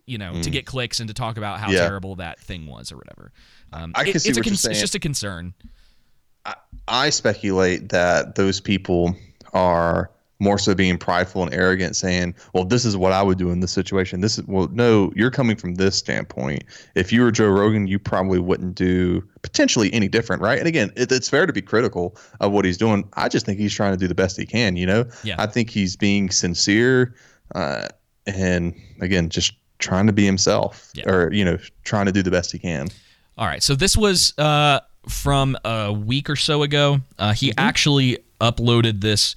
[0.06, 1.74] you know to get clicks and to talk about how Mm.
[1.74, 1.80] Yeah.
[1.88, 3.34] terrible that thing was or whatever.
[3.74, 4.72] Um, I can it- see it's a what you're saying.
[4.72, 5.54] It's just a concern.
[6.88, 9.16] I speculate that those people
[9.54, 13.50] are more so being prideful and arrogant, saying, "Well, this is what I would do
[13.52, 16.64] in this situation." This is well, no, you're coming from this standpoint.
[16.94, 20.60] If you were Joe Rogan, you probably wouldn't do potentially any different, right?
[20.60, 23.08] And again, it, it's fair to be critical of what he's doing.
[23.14, 24.76] I just think he's trying to do the best he can.
[24.76, 25.36] You know, Yeah.
[25.40, 27.16] I think he's being sincere,
[27.56, 27.88] uh,
[28.28, 31.10] and again, just trying to be himself, Yeah.
[31.10, 32.90] or you know, trying to do the best he can.
[33.38, 33.64] All right.
[33.64, 37.00] So this was uh, from a week or so ago.
[37.20, 37.60] Uh, he Mm-hmm.
[37.60, 39.36] actually uploaded this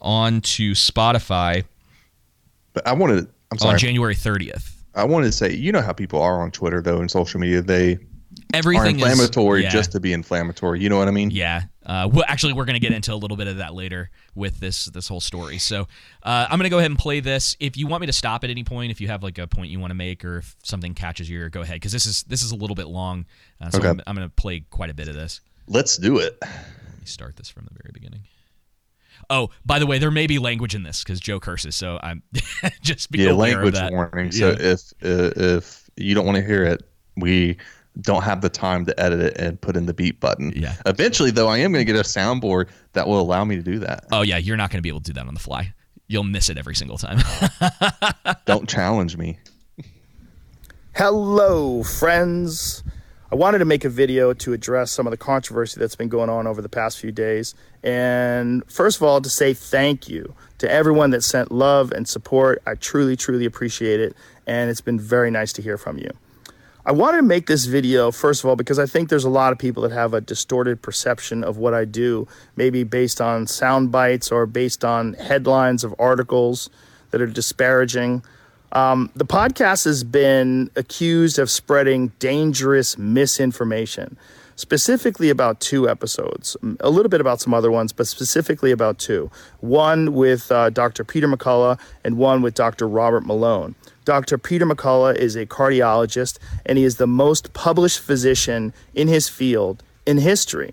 [0.00, 1.64] onto Spotify
[2.74, 4.72] But I wanted, I'm sorry, on January 30th.
[4.94, 7.62] I wanted to say, you know how people are on Twitter though and social media.
[7.62, 7.98] They
[8.52, 10.80] Everything are inflammatory is, yeah, just to be inflammatory.
[10.80, 11.30] You know what I mean?
[11.30, 11.62] yeah.
[11.86, 14.58] Uh, well, actually, we're going to get into a little bit of that later with
[14.60, 15.58] this this whole story.
[15.58, 15.82] So
[16.22, 17.56] uh, I'm going to go ahead and play this.
[17.60, 19.70] If you want me to stop at any point, if you have like a point
[19.70, 22.22] you want to make, or if something catches your ear, go ahead because this is
[22.24, 23.26] this is a little bit long.
[23.60, 23.88] Uh, so Okay.
[23.88, 25.40] I'm, I'm going to play quite a bit of this.
[25.68, 26.36] Let's do it.
[26.42, 28.20] Let me start this from the very beginning.
[29.30, 32.22] Oh, by the way, there may be language in this because Joe curses, so I'm
[32.82, 33.92] just be Yeah, aware language of that.
[33.92, 34.32] warning.
[34.32, 36.82] So if uh, if you don't want to hear it,
[37.16, 37.56] we
[38.00, 40.52] don't have the time to edit it and put in the beat button.
[40.54, 40.74] Yeah.
[40.86, 43.78] Eventually, though, I am going to get a soundboard that will allow me to do
[43.80, 44.04] that.
[44.10, 45.72] Oh yeah, you're not going to be able to do that on the fly.
[46.06, 47.18] You'll miss it every single time.
[48.46, 49.38] Don't challenge me.
[50.94, 52.84] Hello, friends.
[53.32, 56.30] I wanted to make a video to address some of the controversy that's been going
[56.30, 57.54] on over the past few days.
[57.82, 62.62] And first of all, to say thank you to everyone that sent love and support.
[62.66, 64.14] I truly, truly appreciate it.
[64.46, 66.10] And it's been very nice to hear from you.
[66.86, 69.54] I wanted to make this video, first of all, because I think there's a lot
[69.54, 73.90] of people that have a distorted perception of what I do, maybe based on sound
[73.90, 76.68] bites or based on headlines of articles
[77.10, 78.22] that are disparaging.
[78.72, 84.18] Um, the podcast has been accused of spreading dangerous misinformation,
[84.56, 89.30] specifically about two episodes, a little bit about some other ones, but specifically about two.
[89.60, 91.02] One with uh, Dr.
[91.02, 92.86] Peter McCullough and one with Dr.
[92.86, 93.74] Robert Malone.
[94.04, 94.36] Dr.
[94.36, 99.82] Peter McCullough is a cardiologist, and he is the most published physician in his field
[100.04, 100.72] in history.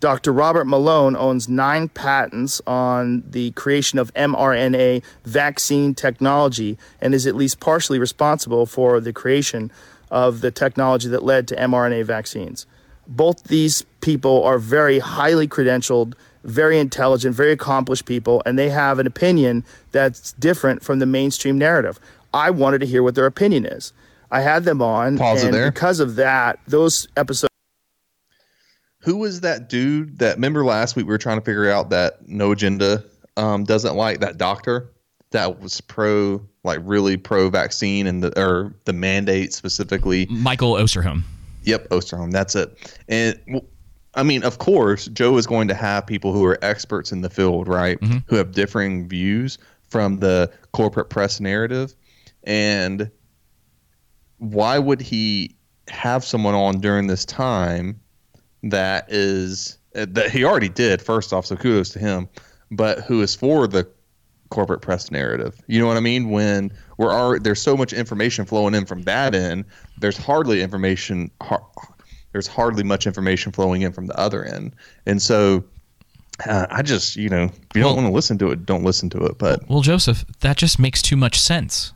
[0.00, 0.32] Dr.
[0.32, 7.34] Robert Malone owns nine patents on the creation of mRNA vaccine technology and is at
[7.34, 9.72] least partially responsible for the creation
[10.10, 12.64] of the technology that led to mRNA vaccines.
[13.08, 19.00] Both these people are very highly credentialed, very intelligent, very accomplished people, and they have
[19.00, 21.98] an opinion that's different from the mainstream narrative.
[22.32, 23.92] I wanted to hear what their opinion is.
[24.30, 25.70] I had them on, Pause it and there.
[25.70, 27.48] because of that, those episodes.
[29.00, 32.28] Who was that dude that remember last week we were trying to figure out that
[32.28, 33.04] no agenda
[33.36, 34.90] um, doesn't like that doctor
[35.30, 40.26] that was pro like really pro vaccine and the or the mandate specifically.
[40.30, 41.22] Michael Osterholm.
[41.64, 42.32] Yep, Osterholm.
[42.32, 42.98] That's it.
[43.08, 43.64] And well,
[44.14, 47.30] I mean, of course, Joe is going to have people who are experts in the
[47.30, 48.02] field, right?
[48.26, 51.94] Who have differing views from the corporate press narrative.
[52.48, 53.10] And
[54.38, 55.54] why would he
[55.88, 58.00] have someone on during this time
[58.64, 62.28] that is that he already did first off so kudos to him
[62.70, 63.88] but who is for the
[64.50, 68.44] corporate press narrative you know what i mean when we're already, there's so much information
[68.44, 69.64] flowing in from that end
[69.98, 71.64] there's hardly information har-
[72.32, 74.74] there's hardly much information flowing in from the other end.
[75.06, 75.64] And so
[76.46, 79.10] uh, I just, you know, if you don't want to listen to it, don't listen
[79.10, 79.38] to it.
[79.38, 81.92] But Well, Joseph, that just makes too much sense.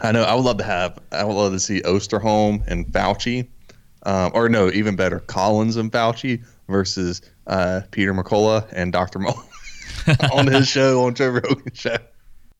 [0.00, 3.48] I know I would love to have, I would love to see Osterholm and Fauci,
[4.04, 9.18] um, or no, even better, Collins and Fauci versus uh, Peter McCullough and Dr.
[9.18, 9.34] Mo
[10.32, 11.96] on his show, on Joe Rogan's show.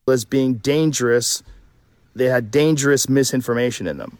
[0.08, 1.42] as being dangerous.
[2.14, 4.18] They had dangerous misinformation in them.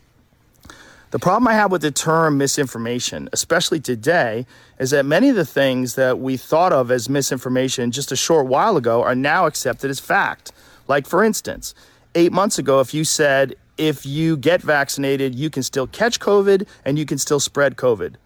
[1.11, 4.47] The problem I have with the term misinformation, especially today,
[4.79, 8.47] is that many of the things that we thought of as misinformation just a short
[8.47, 10.53] while ago are now accepted as fact.
[10.91, 11.73] Like, for instance,
[12.17, 16.67] eight months ago, if you said, if you get vaccinated, you can still catch COVID
[16.85, 18.17] and you can still spread COVID,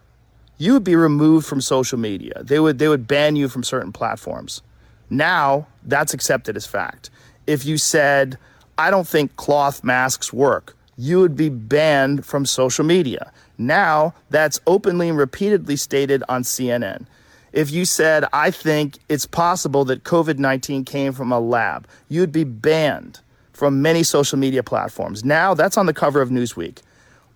[0.56, 2.42] you would be removed from social media.
[2.42, 4.62] They would, they would ban you from certain platforms.
[5.10, 7.10] Now, that's accepted as fact.
[7.46, 8.38] If you said,
[8.78, 13.30] I don't think cloth masks work, you would be banned from social media.
[13.58, 17.04] Now, that's openly and repeatedly stated on CNN.
[17.54, 22.32] If you said, I think it's possible that COVID 19 came from a lab, you'd
[22.32, 23.20] be banned
[23.52, 25.24] from many social media platforms.
[25.24, 26.78] Now, that's on the cover of Newsweek.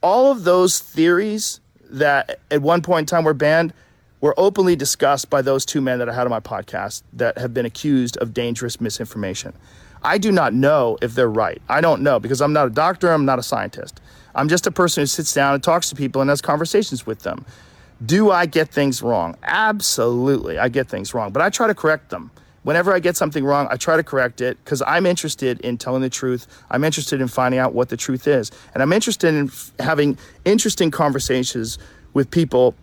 [0.03, 3.73] All of those theories that at one point in time were banned
[4.21, 7.55] were openly discussed by those two men that I had on my podcast that have
[7.55, 9.53] been accused of dangerous misinformation.
[10.03, 11.63] I do not know if they're right.
[11.69, 14.01] I don't know because I'm not a doctor, I'm not a scientist.
[14.35, 17.21] I'm just a person who sits down and talks to people and has conversations with
[17.21, 17.45] them.
[18.05, 19.37] Do I get things wrong?
[19.43, 22.31] Absolutely, I get things wrong, but I try to correct them.
[22.63, 26.03] Whenever I get something wrong, I try to correct it because I'm interested in telling
[26.03, 26.47] the truth.
[26.71, 28.51] I'm interested in finding out what the truth is.
[28.75, 31.79] And I'm interested in f- having interesting conversations
[32.13, 32.75] with people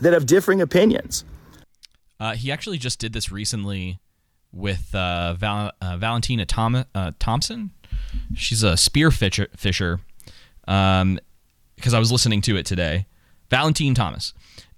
[0.00, 1.24] that have differing opinions.
[2.18, 4.00] Uh, he actually just did this recently
[4.50, 7.70] with uh, Val- uh, Valentina Tom- uh, Thompson.
[8.34, 10.00] She's a spear fisher,
[10.66, 11.20] um,
[11.76, 13.06] because I was listening to it today.
[13.50, 14.32] Valentine Thomas.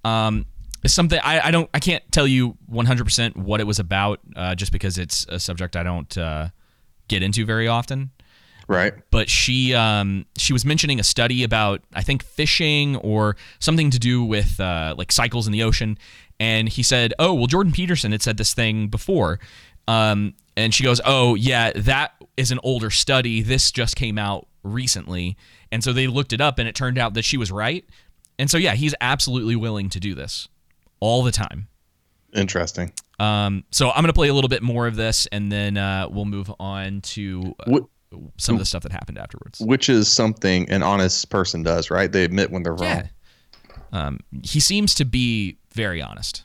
[0.04, 0.46] Um,
[0.82, 4.54] it's something I, I don't I can't tell you 100% what it was about uh,
[4.54, 6.48] just because it's a subject I don't uh,
[7.08, 8.10] get into very often.
[8.66, 8.94] Right.
[9.10, 13.98] But she um, she was mentioning a study about I think fishing or something to
[13.98, 15.98] do with uh, like cycles in the ocean,
[16.40, 19.38] and he said, "Oh, well, Jordan Peterson had said this thing before,"
[19.86, 23.42] um, and she goes, "Oh, yeah, that is an older study.
[23.42, 25.36] This just came out recently,"
[25.70, 27.84] and so they looked it up, and it turned out that she was right,
[28.38, 30.48] and so yeah, he's absolutely willing to do this
[31.00, 31.68] all the time.
[32.34, 32.92] Interesting.
[33.20, 36.24] Um, so I'm gonna play a little bit more of this, and then uh, we'll
[36.24, 37.80] move on to uh,
[38.36, 39.60] some of the stuff that happened afterwards.
[39.60, 42.10] Which is something an honest person does, right?
[42.10, 42.82] They admit when they're wrong.
[42.82, 43.06] Yeah.
[43.92, 46.44] Um, he seems to be very honest.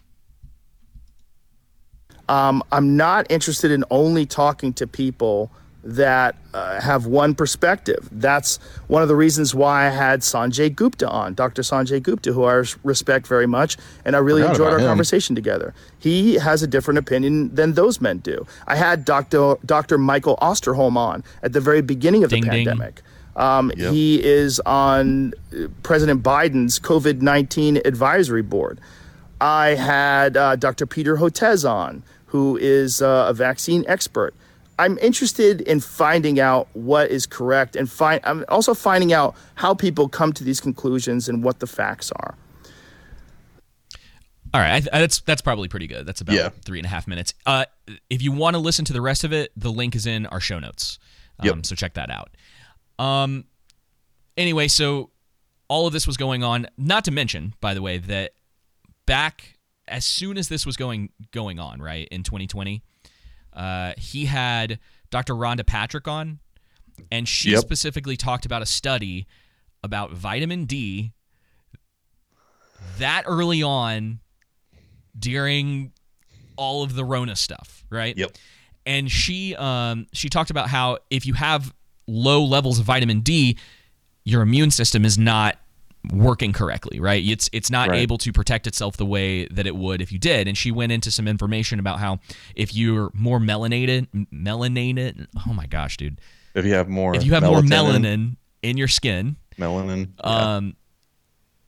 [2.28, 5.52] Um, I'm not interested in only talking to people
[5.84, 8.08] that uh, have one perspective.
[8.12, 11.62] That's one of the reasons why I had Sanjay Gupta on, Dr.
[11.62, 14.88] Sanjay Gupta, who I respect very much, and I really Forgot enjoyed our him.
[14.88, 15.74] conversation together.
[15.98, 18.46] He has a different opinion than those men do.
[18.68, 19.56] I had Dr.
[19.66, 19.98] Dr.
[19.98, 22.66] Michael Osterholm on at the very beginning of Ding, the ding.
[22.66, 23.02] pandemic.
[23.38, 23.94] Um, Yep.
[23.94, 28.82] He is on uh, President Biden's COVID 19 advisory board.
[29.40, 30.86] I had uh, Dr.
[30.86, 34.34] Peter Hotez on, who is uh, a vaccine expert.
[34.80, 38.20] I'm interested in finding out what is correct and find.
[38.24, 42.36] I'm also finding out how people come to these conclusions and what the facts are.
[44.54, 46.06] All right, I, I- that's that's probably pretty good.
[46.06, 46.50] That's about Yeah.
[46.66, 47.34] three and a half minutes.
[47.46, 47.66] Uh,
[48.10, 50.40] if you want to listen to the rest of it, the link is in our
[50.40, 50.98] show notes.
[51.40, 51.66] Um, Yep.
[51.68, 52.36] So check that out.
[52.98, 53.46] Um,
[54.38, 55.12] anyway, so
[55.68, 56.68] all of this was going on.
[56.78, 58.32] Not to mention, by the way, that
[59.06, 62.82] back as soon as this was going going on, right in 2020,
[63.54, 65.34] uh, he had Dr.
[65.34, 66.40] Rhonda Patrick on,
[67.12, 67.62] and she Yep.
[67.62, 69.28] specifically talked about a study
[69.84, 71.14] about vitamin D
[72.98, 74.20] that early on
[75.18, 75.92] during
[76.56, 78.18] all of the Rona stuff, right?
[78.18, 78.32] Yep.
[78.86, 81.74] And she um she talked about how if you have
[82.08, 83.58] low levels of vitamin D,
[84.26, 85.58] your immune system is not
[86.14, 87.24] working correctly, right?
[87.26, 88.00] It's it's not Right.
[88.00, 90.48] able to protect itself the way that it would if you did.
[90.48, 92.20] And she went into some information about how
[92.56, 96.20] if you're more melanated, melanated, oh my gosh, dude.
[96.56, 100.56] If you have more, If you have more melanin in your skin, melanin, yeah.
[100.56, 100.76] um,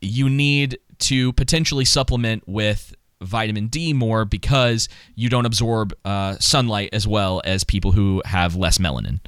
[0.01, 6.89] you need to potentially supplement with vitamin D more because you don't absorb uh, sunlight
[6.93, 9.19] as well as people who have less melanin.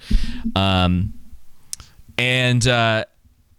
[0.55, 1.13] Um,
[2.17, 3.05] and uh,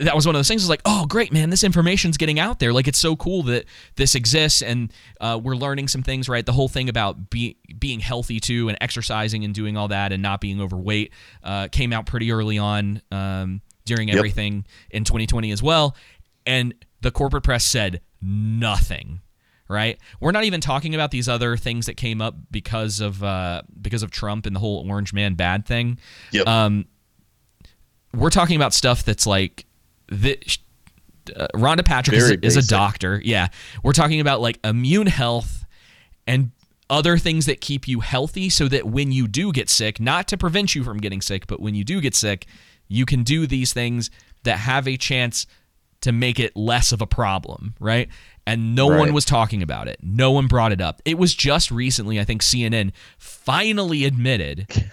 [0.05, 0.63] that was one of those things.
[0.63, 2.73] Is like, oh, great, man, this information's getting out there.
[2.73, 3.65] Like, it's so cool that
[3.97, 6.29] this exists, and uh, we're learning some things.
[6.29, 10.13] Right, the whole thing about be, being healthy too, and exercising and doing all that,
[10.13, 11.13] and not being overweight,
[11.43, 14.17] uh, came out pretty early on um, during Yep.
[14.17, 15.97] everything in 2020 as well.
[16.47, 19.21] and the corporate press said nothing.
[19.67, 19.99] Right?
[20.21, 24.03] We're not even talking about these other things that came up because of uh, because
[24.03, 25.99] of Trump and the whole Orange Man bad thing.
[26.33, 26.47] Yep.
[26.47, 26.85] Um,
[28.15, 29.65] we're talking about stuff that's like
[30.09, 30.39] the,
[31.35, 33.21] uh, Rhonda Patrick is, is a doctor.
[33.25, 33.49] Yeah,
[33.83, 35.65] we're talking about like immune health
[36.27, 36.51] and
[36.91, 40.37] other things that keep you healthy, so that when you do get sick, not to
[40.37, 42.47] prevent you from getting sick, but when you do get sick,
[42.89, 44.11] you can do these things
[44.45, 45.47] that have a chance
[46.03, 48.11] to make it less of a problem, right?
[48.47, 49.99] And no one was talking about it.
[50.03, 51.01] No one brought it up.
[51.07, 54.69] It was just recently, I think CNN finally admitted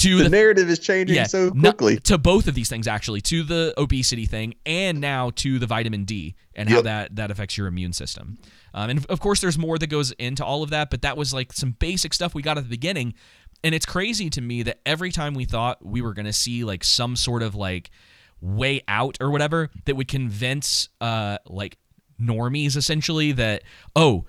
[0.00, 1.98] to The the narrative is changing so no- quickly.
[2.00, 6.04] to both of these things actually, to the obesity thing and now to the vitamin
[6.04, 8.38] D and how that that affects your immune system.
[8.74, 11.32] Um, and of course, there's more that goes into all of that, but that was
[11.34, 13.14] like some basic stuff we got at the beginning.
[13.62, 16.64] And it's crazy to me that every time we thought we were going to see
[16.64, 17.90] like some sort of like
[18.40, 21.76] way out or whatever that would convince uh like
[22.18, 23.62] normies essentially that
[23.94, 24.24] oh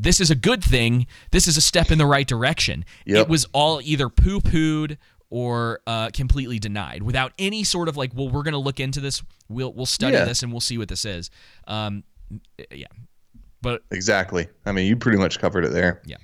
[0.00, 3.16] this is a good thing this is a step in the right direction Yep.
[3.26, 4.96] it was all either poo-pooed
[5.30, 9.00] or uh, completely denied without any sort of like well we're going to look into
[9.00, 10.24] this we'll we'll study Yeah.
[10.24, 11.30] this and we'll see what this is
[11.66, 12.02] um
[12.70, 12.86] yeah
[13.60, 14.46] but Exactly.
[14.66, 16.00] I mean, you pretty much covered it there.
[16.06, 16.18] yeah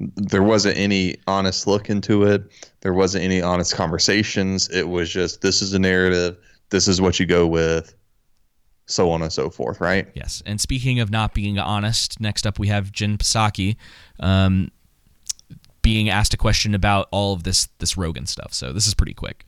[0.00, 2.42] There wasn't any honest look into it.
[2.80, 4.68] There wasn't any honest conversations.
[4.70, 6.36] It was just this is a narrative.
[6.70, 7.94] This is what you go with,
[8.92, 9.80] so on and so forth.
[9.80, 10.08] Right?
[10.14, 13.76] yes and speaking of not being honest next up we have Jen Psaki
[14.20, 14.70] um
[15.82, 19.14] being asked a question about all of this this Rogan stuff so this is pretty
[19.14, 19.44] quick.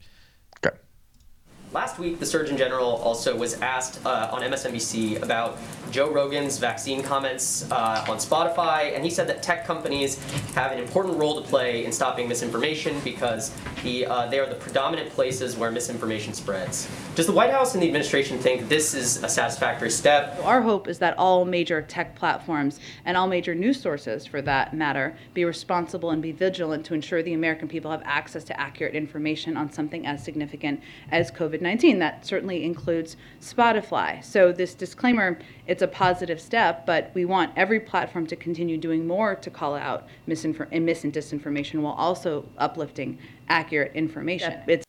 [1.75, 5.57] Last week, the Surgeon General also was asked uh, on MSNBC about
[5.91, 10.79] Joe Rogan's vaccine comments uh, on Spotify, and he said that tech companies have an
[10.79, 13.51] important role to play in stopping misinformation because
[13.83, 16.89] the, uh, they are the predominant places where misinformation spreads.
[17.13, 20.39] Does the White House and the administration think this is a satisfactory step?
[20.43, 24.73] Our hope is that all major tech platforms and all major news sources, for that
[24.73, 28.95] matter, be responsible and be vigilant to ensure the American people have access to accurate
[28.95, 30.79] information on something as significant
[31.11, 31.64] as COVID 19.
[31.65, 34.23] That certainly includes Spotify.
[34.23, 39.07] So, this disclaimer, it's a positive step, but we want every platform to continue doing
[39.07, 43.17] more to call out misinfor- and mis and disinformation while also uplifting
[43.49, 44.61] accurate information.
[44.67, 44.85] It's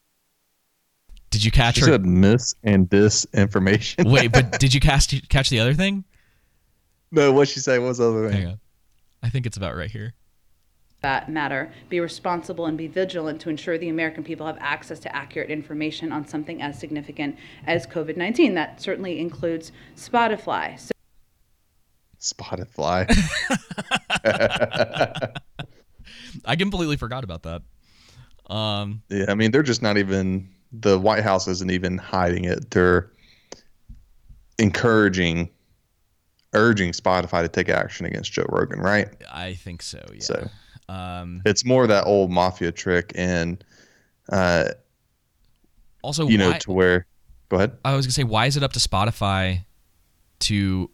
[1.31, 4.11] did you catch She her said miss and disinformation.
[4.12, 6.05] Wait, but did you catch catch the other thing?
[7.11, 7.79] no, what she say?
[7.79, 8.39] What was the other thing?
[8.39, 8.61] Hang on.
[9.23, 10.15] I think it's about right here.
[11.07, 15.14] That matter be responsible and be vigilant to ensure the American people have access to
[15.14, 18.55] accurate information on something as significant as COVID 19.
[18.55, 20.77] That certainly includes Spotify.
[20.81, 20.90] So
[22.21, 23.07] Spotify.
[26.45, 27.62] I completely forgot about that.
[28.53, 30.49] Um, yeah, I mean, they're just not even.
[30.73, 32.73] The White House isn't even hiding it.
[32.73, 33.12] They're
[34.59, 35.51] encouraging,
[36.53, 38.81] urging Spotify to take action against Joe Rogan.
[38.81, 39.09] Right?
[39.33, 40.05] I think so.
[40.12, 40.21] Yeah.
[40.21, 40.51] So
[40.88, 43.62] um, it's more that old mafia trick, and
[44.31, 44.66] uh,
[46.03, 47.07] also, you know, to where.
[47.49, 47.79] Go ahead.
[47.85, 49.64] I was gonna say, why is it up to Spotify
[50.40, 50.90] to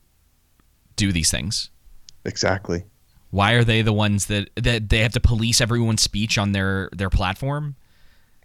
[0.96, 1.70] do these things?
[2.26, 2.84] Exactly.
[3.30, 6.90] Why are they the ones that that they have to police everyone's speech on their
[6.92, 7.76] their platform?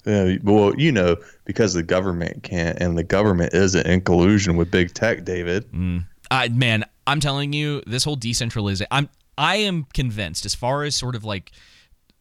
[0.06, 4.72] Yeah, well, you know, because the government can't, and the government isn't in collusion with
[4.72, 5.70] big tech, David.
[5.74, 6.06] Mm.
[6.32, 8.88] Uh, man, I'm telling you, this whole decentralization.
[8.90, 11.52] I'm I am convinced, as far as sort of like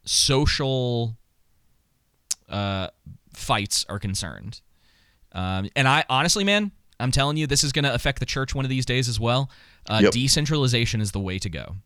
[0.05, 1.17] social
[2.49, 2.89] uh,
[3.33, 4.61] fights are concerned,
[5.33, 8.55] um, and I honestly, man, I'm telling you, this is going to affect the church
[8.55, 9.51] one of these days as well.
[9.89, 10.13] Uh, Yep.
[10.13, 11.77] Decentralization is the way to go.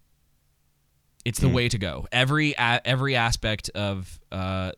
[1.24, 1.52] It's the Mm.
[1.54, 2.06] way to go.
[2.12, 4.72] Every a- every aspect of uh,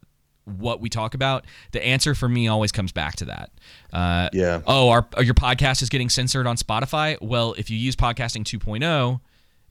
[0.45, 3.51] what we talk about, the answer for me always comes back to that.
[3.93, 4.61] Uh, Yeah.
[4.67, 7.17] Oh, our your podcast is getting censored on Spotify.
[7.21, 9.21] Well, if you use podcasting 2.0,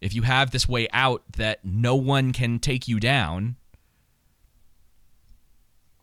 [0.02, 3.56] if you have this way out that no one can take you down,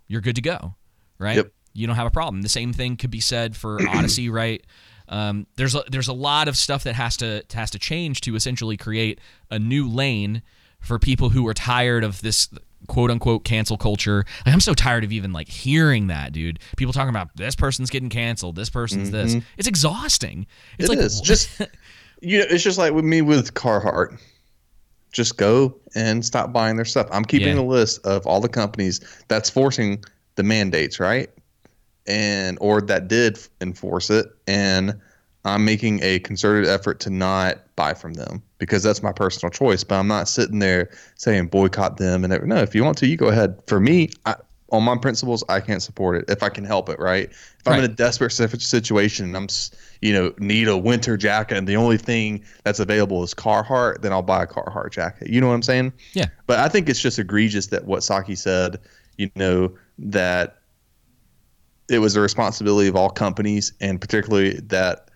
[0.06, 0.74] you're good to go,
[1.18, 1.36] right?
[1.36, 1.52] Yep.
[1.74, 2.42] You don't have a problem.
[2.42, 4.64] The same thing could be said for Odysee, right?
[5.08, 8.34] Um, there's a, there's a lot of stuff that has to has to change to
[8.34, 9.20] essentially create
[9.50, 10.42] a new lane
[10.80, 12.48] for people who are tired of this
[12.88, 14.24] quote unquote cancel culture.
[14.44, 16.58] Like, I'm so tired of even like hearing that, dude.
[16.76, 19.34] People talking about this person's getting canceled, this person's this.
[19.36, 19.42] Mhm.
[19.56, 20.46] It's exhausting.
[20.78, 21.20] It's It like is.
[21.22, 21.48] just
[22.20, 24.18] you know, it's just like with me with Carhartt.
[25.12, 27.08] Just go and stop buying their stuff.
[27.10, 27.62] I'm keeping Yeah.
[27.62, 30.04] a list of all the companies that's forcing
[30.34, 31.30] the mandates, right?
[32.06, 34.94] And or that did enforce it, and
[35.44, 39.84] I'm making a concerted effort to not buy from them because that's my personal choice.
[39.84, 42.56] But I'm not sitting there saying boycott them and no.
[42.56, 43.60] If you want to, you go ahead.
[43.66, 44.36] For me, I,
[44.70, 46.98] on my principles, I can't support it if I can help it.
[46.98, 47.30] Right?
[47.30, 49.48] If I'm in a desperate situation and I'm,
[50.00, 54.12] you know, need a winter jacket and the only thing that's available is Carhartt, then
[54.12, 55.28] I'll buy a Carhartt jacket.
[55.28, 55.92] You know what I'm saying?
[56.12, 56.26] Yeah.
[56.46, 58.78] But I think it's just egregious that what Psaki said.
[59.16, 60.58] You know that
[61.88, 65.07] it was the responsibility of all companies and particularly that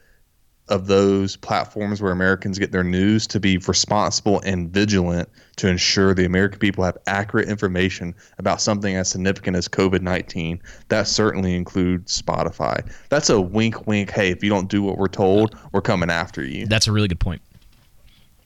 [0.69, 6.15] of those platforms where Americans get their news to be responsible and vigilant to ensure
[6.15, 10.61] the American people have accurate information about something as significant as COVID 19.
[10.89, 12.89] That certainly includes Spotify.
[13.09, 14.11] That's a wink, wink.
[14.11, 16.67] Hey, if you don't do what we're told, we're coming after you.
[16.67, 17.43] That's a really good point.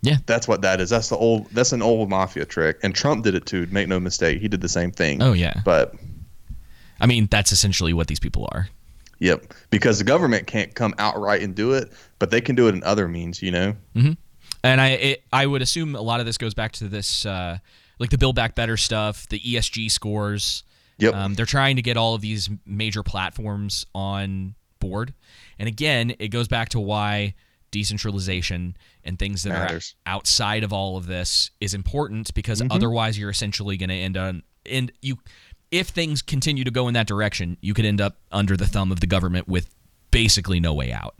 [0.03, 0.17] Yeah.
[0.27, 0.91] That's what that is.
[0.91, 1.51] That's the old.
[1.51, 3.67] That's an old mafia trick, and Trump did it too.
[3.71, 5.23] Make no mistake, he did the same thing.
[5.23, 5.61] Oh yeah.
[5.65, 5.95] But
[7.01, 8.69] I mean, that's essentially what these people are.
[9.19, 12.75] Yep, because the government can't come outright and do it, but they can do it
[12.75, 13.43] in other means.
[13.43, 13.77] You know.
[13.95, 14.13] hmm
[14.65, 17.59] And I it, I would assume a lot of this goes back to this uh,
[17.99, 20.65] like the Build Back Better stuff, the ESG scores.
[20.99, 21.15] Yep.
[21.15, 25.13] Um, they're trying to get all of these major platforms on board,
[25.59, 27.35] and again, it goes back to why
[27.71, 29.95] decentralization and things that Matters.
[30.07, 32.69] are outside of all of this is important because Mhm.
[32.71, 35.19] otherwise you're essentially going to end on and you
[35.71, 38.93] if things continue to go in that direction, you could end up under the thumb
[38.93, 39.75] of the government with
[40.11, 41.17] basically no way out.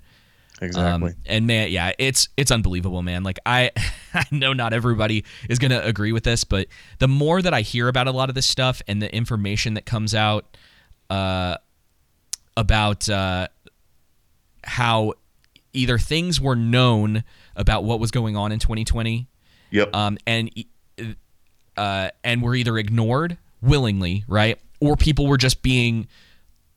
[0.61, 1.11] Exactly.
[1.11, 3.23] Um, and man, yeah, it's it's unbelievable, man.
[3.23, 3.71] Like I
[4.15, 6.69] I know not everybody is going to agree with this, but
[6.99, 9.85] the more that I hear about a lot of this stuff and the information that
[9.85, 10.57] comes out
[11.11, 11.57] uh
[12.57, 13.47] about uh
[14.65, 15.13] how
[15.73, 17.23] either things were known
[17.55, 19.29] about what was going on in 2020
[19.71, 19.95] Yep.
[19.95, 20.51] um and
[21.77, 24.59] uh and were either ignored willingly, right?
[24.81, 26.07] Or people were just being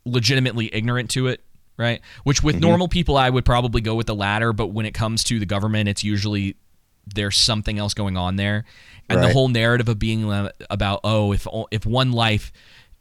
[0.06, 1.44] legitimately ignorant to it,
[1.78, 2.02] right?
[2.24, 2.62] Which with Mhm.
[2.62, 5.46] normal people I would probably go with the latter, but when it comes to the
[5.46, 6.56] government, it's usually
[7.14, 8.66] there's something else going on there.
[9.10, 10.32] And the whole narrative of being
[10.70, 12.52] about oh, if if one life,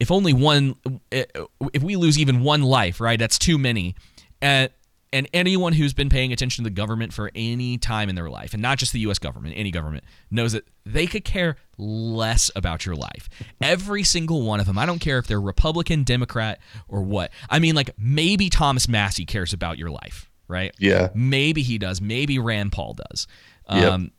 [0.01, 0.77] if only one
[1.11, 3.19] if we lose even one life, right?
[3.19, 3.95] That's too many.
[4.41, 4.71] And
[5.13, 8.53] and anyone who's been paying attention to the government for any time in their life,
[8.53, 12.85] and not just the US government, any government, knows that they could care less about
[12.85, 13.29] your life.
[13.61, 14.77] Every single one of them.
[14.77, 17.31] I don't care if they're Republican, Democrat, or what.
[17.49, 20.75] I mean, like maybe Thomas Massie cares about your life, right?
[20.79, 21.09] Yeah.
[21.15, 22.01] Maybe he does.
[22.01, 23.27] Maybe Rand Paul does.
[23.71, 23.93] Yep.
[23.93, 24.11] Um,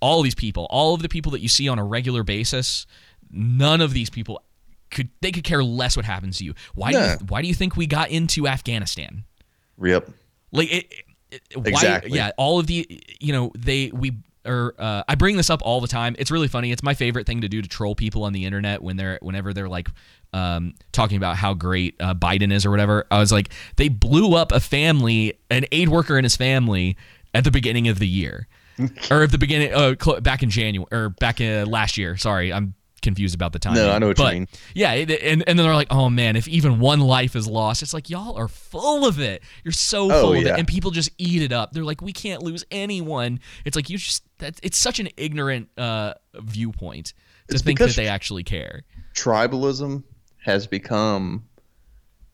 [0.00, 2.86] all these people, all of the people that you see on a regular basis,
[3.30, 4.42] none of these people
[4.90, 6.54] could they could care less what happens to you.
[6.74, 9.24] Why do you, why do you think we got into Afghanistan?
[9.82, 10.10] Yep.
[10.52, 10.92] Like it,
[11.30, 12.16] it, why, Exactly.
[12.16, 12.86] Yeah, all of the
[13.20, 14.12] you know they we
[14.44, 16.16] or uh, I bring this up all the time.
[16.18, 16.72] It's really funny.
[16.72, 19.52] It's my favorite thing to do to troll people on the internet when they're whenever
[19.52, 19.88] they're like
[20.32, 23.06] um, talking about how great uh, Biden is or whatever.
[23.10, 26.96] I was like, they blew up a family, an aid worker and his family
[27.32, 28.48] at the beginning of the year,
[29.10, 32.16] or at the beginning, uh, cl- back in January or back in last year.
[32.16, 32.74] Sorry, I'm
[33.04, 33.74] confused about the time.
[33.74, 34.48] No, I know what you but, mean.
[34.74, 37.94] Yeah, and and then they're like, oh man, if even one life is lost, it's
[37.94, 39.44] like y'all are full of it.
[39.62, 41.70] You're so Oh, full of it, and people just eat it up.
[41.72, 43.38] They're like, we can't lose anyone.
[43.64, 47.12] It's like you just that's it's such an ignorant uh, viewpoint
[47.48, 48.82] to It's think that they actually care.
[49.14, 50.02] tribalism
[50.38, 51.44] has become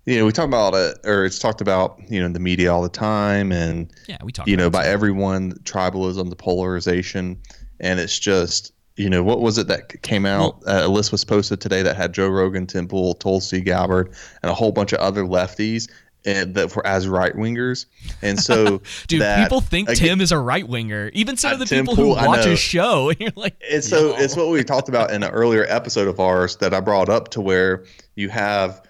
[0.07, 2.73] you know we talk about it or it's talked about you know in the media
[2.73, 7.39] all the time and Yeah, we talk you know by everyone tribalism the polarization
[7.81, 10.63] and it's just you know what was it that came out?
[10.67, 14.51] Uh, a list was posted today that had joe rogan Tim Pool tulsi gabbard and
[14.51, 15.91] a whole bunch of other lefties
[16.27, 17.87] and that were as right wingers.
[18.21, 21.11] And so Dude, that- people think again- Tim is a right winger.
[21.15, 24.15] Even some of the Tim people who watch his show, and you're like, it's so
[24.17, 27.29] it's what we talked about in an earlier episode of ours that I brought up
[27.31, 27.85] to where
[28.17, 28.83] you have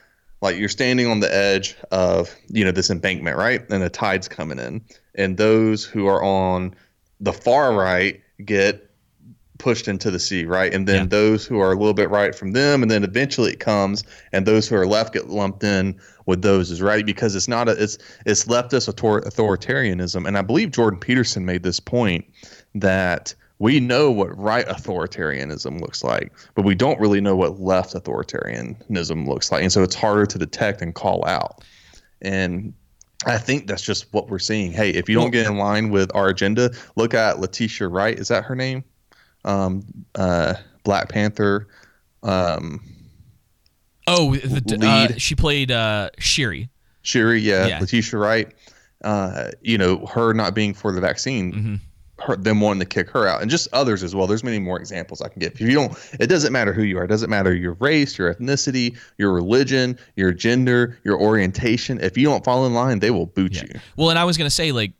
[0.42, 3.60] like you're standing on the edge of you know this embankment right?
[3.70, 4.82] And the tide's coming in.
[5.14, 6.74] And those who are on
[7.20, 8.89] the far right get
[9.60, 12.52] pushed into the sea right and then those who are a little bit right from
[12.52, 14.02] them and then eventually it comes
[14.32, 15.94] and those who are left get lumped in
[16.26, 20.42] with those is right because it's not a it's it's leftist author- authoritarianism and i
[20.42, 22.24] believe jordan peterson made this point
[22.74, 27.92] that we know what right authoritarianism looks like, but we don't really know what left
[27.92, 29.62] authoritarianism looks like.
[29.62, 31.62] And so it's harder to detect and call out.
[32.22, 32.72] And
[33.26, 34.72] I think that's just what we're seeing.
[34.72, 38.18] Hey, if you don't get in line with our agenda, look at Letitia Wright.
[38.18, 38.82] Is that her name?
[39.44, 39.84] Um,
[40.14, 41.68] uh, Black Panther.
[42.22, 42.80] Um,
[44.06, 45.20] oh, the, uh, Lead.
[45.22, 46.68] she played uh, Shuri.
[47.02, 47.78] Shuri, yeah, Yeah.
[47.80, 48.52] Letitia Wright.
[49.02, 51.74] Uh, you know, her not being for the vaccine, Mm-hmm.
[52.26, 54.26] her, them wanting to kick her out, and just others as well.
[54.26, 55.52] There's many more examples I can give.
[55.54, 57.04] If you don't, it doesn't matter who you are.
[57.04, 61.98] It doesn't matter your race, your ethnicity, your religion, your gender, your orientation.
[62.00, 63.70] If you don't fall in line, they will boot you.
[63.96, 64.92] Well, and I was gonna say like,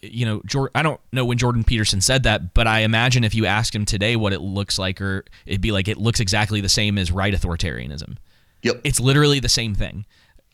[0.00, 3.46] you know, I don't know when Jordan Peterson said that, but I imagine if you
[3.46, 6.68] asked him today what it looks like, or it'd be like it looks exactly the
[6.68, 8.16] same as right authoritarianism.
[8.62, 8.80] Yep.
[8.84, 10.06] It's literally the same thing.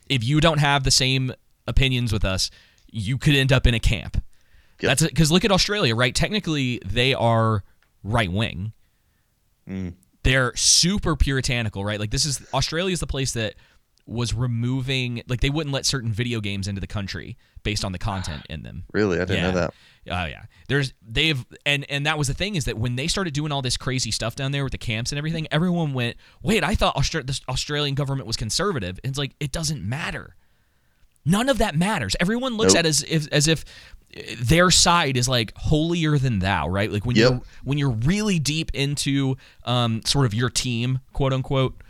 [0.09, 1.33] If you don't have the same
[1.67, 2.51] opinions with us,
[2.91, 4.23] you could end up in a camp.
[4.81, 6.15] That's because look at Australia, right?
[6.15, 7.65] Technically, they are
[8.05, 8.73] right wing.
[9.69, 9.95] Mm.
[10.23, 11.99] They're super puritanical, right?
[11.99, 13.55] Like this is Australia is the place that
[14.09, 17.99] was removing like they wouldn't let certain video games into the country based on the
[17.99, 18.85] content in them.
[18.93, 19.75] Really, I didn't know that.
[20.11, 20.45] Oh yeah.
[20.69, 23.61] There's they've and and that was the thing is that when they started doing all
[23.63, 26.97] this crazy stuff down there with the camps and everything, everyone went, "Wait, I thought
[26.97, 30.35] Austra- the Australian government was conservative." And it's like it doesn't matter.
[31.27, 32.17] None of that matters.
[32.21, 32.81] Everyone looks Nope.
[32.81, 33.65] at it as if as if
[34.17, 36.91] uh, their side is like holier than thou, right?
[36.91, 37.31] Like when Yep.
[37.31, 41.83] you're when you're really deep into um, sort of your team, quote unquote.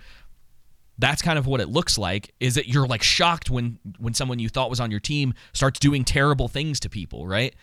[0.99, 2.35] That's kind of what it looks like.
[2.41, 5.79] Is that you're like shocked when when someone you thought was on your team starts
[5.79, 7.55] doing terrible things to people, right?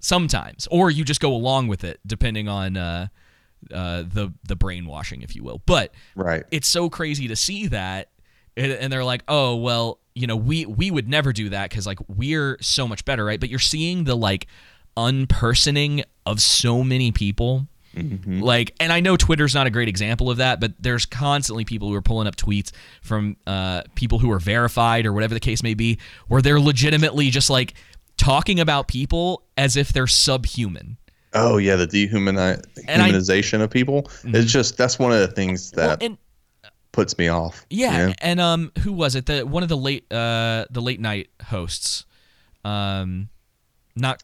[0.00, 3.08] Sometimes, or you just go along with it, depending on uh,
[3.72, 5.60] uh, the the brainwashing, if you will.
[5.66, 6.44] But Right.
[6.50, 8.08] it's so crazy to see that
[8.56, 11.86] and, and they're like oh well you know we we would never do that because
[11.86, 14.46] like we're so much better right but you're seeing the like
[14.96, 17.68] unpersoning of so many people
[18.40, 21.88] like and i know twitter's not a great example of that but there's constantly people
[21.88, 22.70] who are pulling up tweets
[23.02, 27.30] from uh, people who are verified or whatever the case may be where they're legitimately
[27.30, 27.74] just like
[28.16, 30.96] talking about people as if they're subhuman
[31.34, 34.10] Oh yeah, the dehumanization of people.
[34.24, 36.18] It's just that's one of the things that Well, and
[36.92, 37.66] puts me off.
[37.70, 38.14] Yeah, you know?
[38.22, 39.26] and um, who was it?
[39.26, 42.06] The one of the late uh the late night hosts,
[42.64, 43.28] um,
[43.94, 44.22] not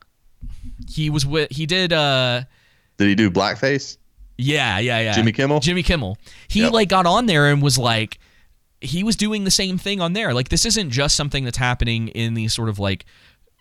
[0.89, 2.45] he was with he did uh
[2.97, 3.99] Did he do blackface?
[4.37, 5.13] yeah yeah yeah.
[5.13, 5.61] Jimmy Kimmel?
[5.61, 6.19] Jimmy Kimmel.
[6.49, 6.73] He Yep.
[6.73, 8.19] like got on there and was like
[8.81, 10.35] he was doing the same thing on there.
[10.35, 13.05] Like this isn't just something that's happening in these sort of like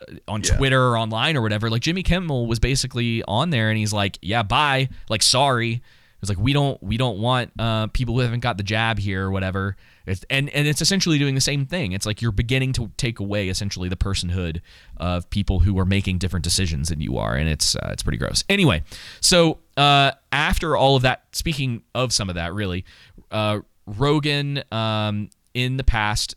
[0.01, 1.69] uh, on Twitter or online or whatever.
[1.69, 4.89] Like Jimmy Kimmel was basically on there and he's like yeah bye.
[5.09, 5.81] Like sorry
[6.23, 9.25] it's like we don't we don't want uh, people who haven't got the jab here
[9.25, 9.75] or whatever.
[10.05, 11.91] It's, and and it's essentially doing the same thing.
[11.91, 14.61] It's like you're beginning to take away essentially the personhood
[14.95, 18.17] of people who are making different decisions than you are, and it's uh, it's pretty
[18.17, 18.45] gross.
[18.47, 18.83] Anyway,
[19.19, 22.85] so uh, after all of that, speaking of some of that, really,
[23.29, 26.35] uh, Rogan um, in the past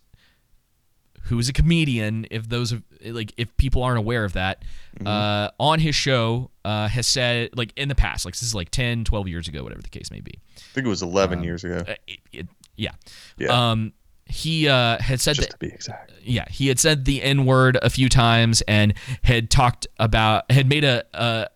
[1.27, 4.63] who's a comedian if those of like if people aren't aware of that
[5.05, 8.69] uh, on his show uh, has said like in the past like this is like
[8.71, 11.63] 10 12 years ago whatever the case may be I think it was 11 years
[11.63, 11.83] ago.
[11.87, 12.91] Uh, it- it- yeah
[13.37, 13.71] Yeah.
[13.71, 13.93] um
[14.29, 16.11] he uh, had said Just that to be exact.
[16.21, 20.67] yeah he had said the n word a few times and had talked about had
[20.67, 21.47] made a, a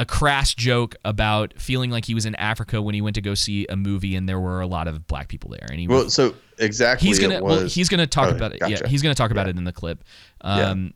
[0.00, 3.34] a crass joke about feeling like he was in Africa when he went to go
[3.34, 6.08] see a movie and there were a lot of black people there and he Well,
[6.08, 7.06] so exactly.
[7.08, 8.82] he's gonna it well he's gonna talk Oh, about it gotcha.
[8.84, 10.02] yeah he's gonna talk about it in the clip
[10.42, 10.70] Yeah.
[10.70, 10.94] um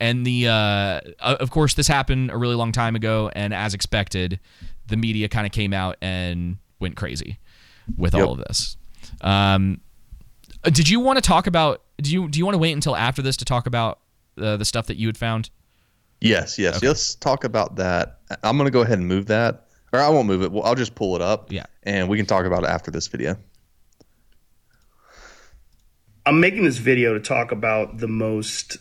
[0.00, 4.38] and the uh of course this happened a really long time ago and as expected
[4.86, 7.38] the media kind of came out and went crazy
[7.96, 8.26] with Yep.
[8.26, 8.76] all of this
[9.22, 9.80] um
[10.64, 13.22] did you want to talk about do you do you want to wait until after
[13.22, 14.00] this to talk about
[14.36, 15.48] uh, the stuff that you had found
[16.24, 16.82] Yes, yes.
[16.82, 18.20] Let's talk about that.
[18.42, 19.66] I'm going to go ahead and move that.
[19.92, 20.50] Or I won't move it.
[20.50, 21.52] Well, I'll just pull it up.
[21.52, 21.66] Yeah.
[21.84, 23.36] And we can talk about it after this video.
[26.26, 28.78] I'm making this video to talk about the most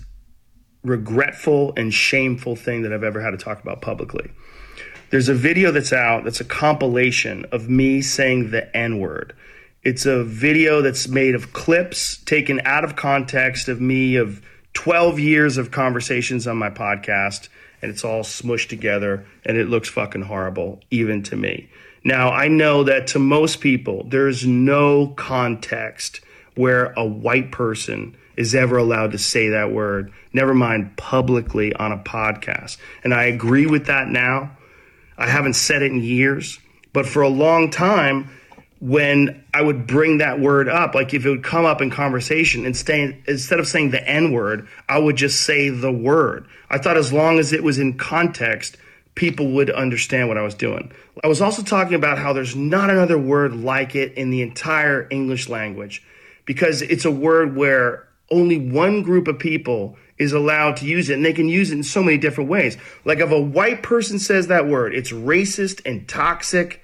[0.83, 4.31] regretful and shameful thing that I've ever had to talk about publicly.
[5.11, 9.35] There's a video that's out that's a compilation of me saying the N word.
[9.83, 14.41] It's a video that's made of clips taken out of context of me of
[14.73, 17.49] 12 years of conversations on my podcast,
[17.81, 21.69] and it's all smushed together, and it looks fucking horrible, even to me.
[22.03, 26.21] Now, I know that to most people, there's no context
[26.55, 31.91] where a white person is ever allowed to say that word, never mind publicly on
[31.91, 32.77] a podcast.
[33.03, 34.57] And I agree with that now.
[35.17, 36.59] I haven't said it in years,
[36.91, 38.29] but for a long time,
[38.83, 42.65] when I would bring that word up, like if it would come up in conversation,
[42.65, 46.47] instead instead of saying the N word, I would just say the word.
[46.69, 48.75] I thought as long as it was in context,
[49.15, 50.91] people would understand what I was doing.
[51.23, 55.07] I was also talking about how there's not another word like it in the entire
[55.09, 56.03] English language
[56.43, 61.13] because it's a word where only one group of people is allowed to use it
[61.13, 62.75] and they can use it in so many different ways.
[63.05, 66.83] Like if a white person says that word, it's racist and toxic,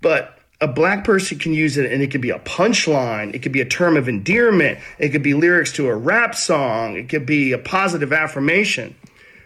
[0.00, 3.52] but a black person can use it and it could be a punchline, it could
[3.52, 7.26] be a term of endearment, it could be lyrics to a rap song, it could
[7.26, 8.94] be a positive affirmation.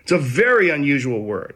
[0.03, 1.55] It's a very unusual word,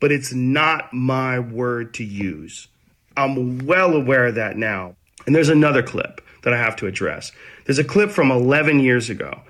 [0.00, 2.68] but it's not my word to use.
[3.16, 4.96] I'm well aware of that now.
[5.24, 7.32] And there's another clip that I have to address.
[7.64, 9.40] There's a clip from 11 years ago.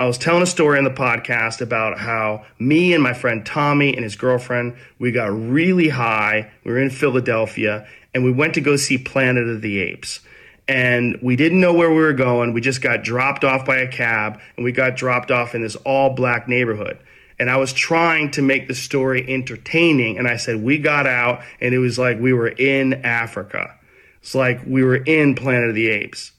[0.00, 3.94] I was telling a story on the podcast about how me and my friend Tommy
[3.94, 6.50] and his girlfriend, we got really high.
[6.64, 7.86] We were in Philadelphia
[8.18, 10.18] and we went to go see Planet of the Apes.
[10.66, 12.52] And we didn't know where we were going.
[12.52, 15.76] We just got dropped off by a cab and we got dropped off in this
[15.76, 16.98] all black neighborhood.
[17.38, 20.18] And I was trying to make the story entertaining.
[20.18, 23.78] And I said, we got out and it was like we were in Africa.
[24.20, 26.32] It's like we were in Planet of the Apes.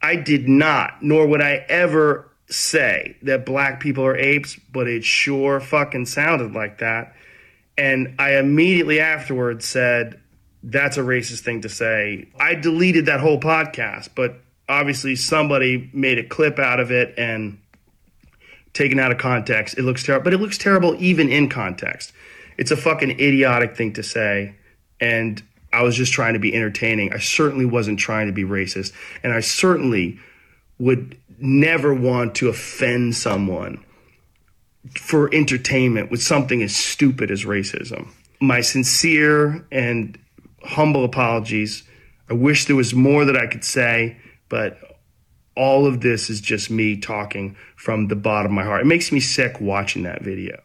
[0.00, 5.04] I did not, nor would I ever say that black people are apes, but it
[5.04, 7.14] sure fucking sounded like that.
[7.76, 10.18] And I immediately afterwards said,
[10.62, 12.28] that's a racist thing to say.
[12.38, 17.58] I deleted that whole podcast, but obviously somebody made a clip out of it and
[18.72, 19.78] taken out of context.
[19.78, 22.12] It looks terrible, but it looks terrible even in context.
[22.56, 24.54] It's a fucking idiotic thing to say.
[25.00, 25.42] And
[25.72, 27.12] I was just trying to be entertaining.
[27.12, 28.92] I certainly wasn't trying to be racist.
[29.22, 30.18] And I certainly
[30.78, 33.82] would never want to offend someone
[34.94, 38.08] for entertainment with something as stupid as racism.
[38.40, 40.18] My sincere and
[40.62, 41.82] humble apologies.
[42.28, 44.16] I wish there was more that I could say,
[44.48, 44.78] but
[45.56, 48.82] all of this is just me talking from the bottom of my heart.
[48.82, 50.60] It makes me sick watching that video.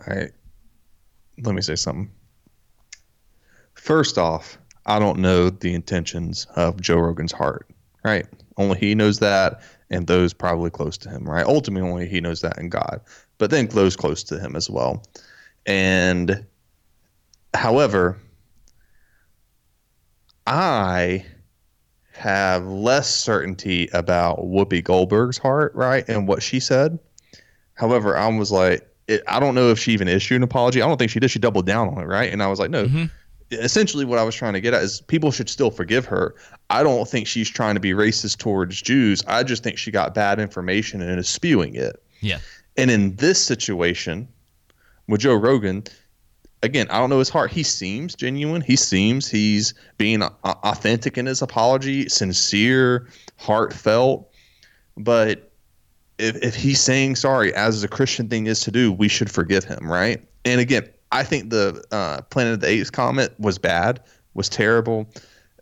[0.00, 0.30] All right.
[1.42, 2.10] Let me say something.
[3.74, 7.68] First off, I don't know the intentions of Joe Rogan's heart,
[8.04, 8.26] right?
[8.56, 9.60] Only he knows that,
[9.90, 11.44] and those probably close to him, right?
[11.44, 13.00] Ultimately, only he knows that and God,
[13.38, 15.02] but then those close to him as well.
[15.66, 16.46] And
[17.56, 18.16] however,
[20.46, 21.24] I
[22.12, 26.98] have less certainty about Whoopi Goldberg's heart, right, and what she said.
[27.74, 30.82] However, I was like, it, I don't know if she even issued an apology.
[30.82, 31.30] I don't think she did.
[31.30, 32.32] She doubled down on it, right?
[32.32, 32.86] And I was like, no.
[32.86, 33.04] Mm-hmm.
[33.52, 36.34] Essentially, what I was trying to get at is people should still forgive her.
[36.68, 39.22] I don't think she's trying to be racist towards Jews.
[39.28, 42.02] I just think she got bad information and is spewing it.
[42.20, 42.38] Yeah.
[42.76, 44.26] And in this situation
[45.06, 45.84] with Joe Rogan,
[46.62, 47.50] again, I don't know his heart.
[47.50, 48.60] He seems genuine.
[48.60, 54.32] He seems he's being authentic in his apology, sincere, heartfelt.
[54.96, 55.50] But
[56.18, 59.64] if, if he's saying sorry, as a Christian thing is to do, we should forgive
[59.64, 60.26] him, right?
[60.44, 64.00] And again, I think the uh, Planet of the Apes comment was bad,
[64.34, 65.06] was terrible.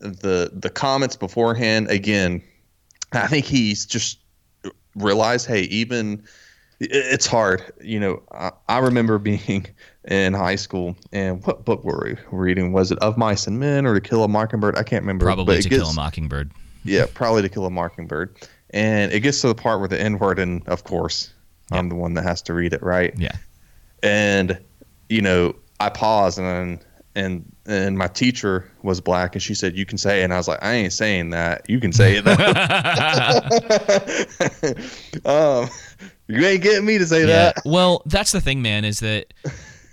[0.01, 2.43] The the comments beforehand, again,
[3.13, 4.19] I think he's just
[4.97, 6.23] realized, hey, even
[6.81, 7.73] it's hard.
[7.81, 9.67] You know, I, I, remember being
[10.07, 12.73] in high school, and what book were we reading?
[12.73, 14.77] Was it Of Mice and Men or To Kill a Mockingbird?
[14.77, 15.25] I can't remember.
[15.25, 16.53] Probably To gets, Kill a Mockingbird.
[16.85, 18.37] Yeah, probably To Kill a Mockingbird.
[18.71, 21.33] And it gets to the part where the N word, and of course,
[21.71, 21.79] yeah.
[21.79, 23.15] I'm the one that has to read it, right?
[23.17, 23.37] Yeah.
[24.03, 24.59] And
[25.09, 26.85] you know, I paused and
[27.15, 30.25] and and my teacher was black and she said you can say it.
[30.25, 32.27] and I was like I ain't saying that you can say it
[35.27, 35.69] um,
[36.27, 37.27] you ain't getting me to say yeah.
[37.27, 39.33] that well that's the thing man is that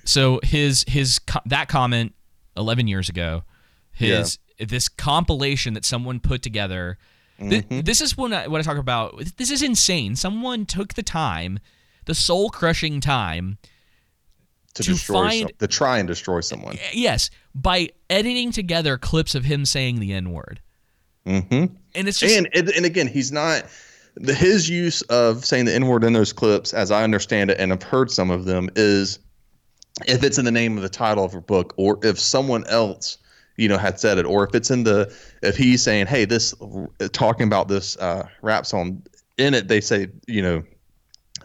[0.04, 2.14] so his his that comment
[2.58, 3.44] 11 years ago
[3.92, 4.66] his yeah.
[4.68, 6.98] this compilation that someone put together
[7.40, 7.82] mm-hmm.
[7.82, 11.60] this is when I, what I talk about this is insane someone took the time
[12.06, 13.58] the soul crushing time
[14.74, 16.78] to, to destroy find, some, to try and destroy someone.
[16.94, 20.62] Yes, by editing together clips of him saying the N word.
[21.26, 21.76] Mm-hmm.
[21.96, 23.66] And it's just and and again, he's not
[24.16, 27.60] the, his use of saying the N word in those clips, as I understand it,
[27.60, 29.20] and I've heard some of them, is
[30.08, 33.18] if it's in the name of the title of a book, or if someone else
[33.58, 35.14] you know had said it, or if it's in the
[35.44, 36.54] if he's saying, hey, this
[37.12, 39.04] talking about this uh, rap song
[39.38, 40.64] in it, they say you know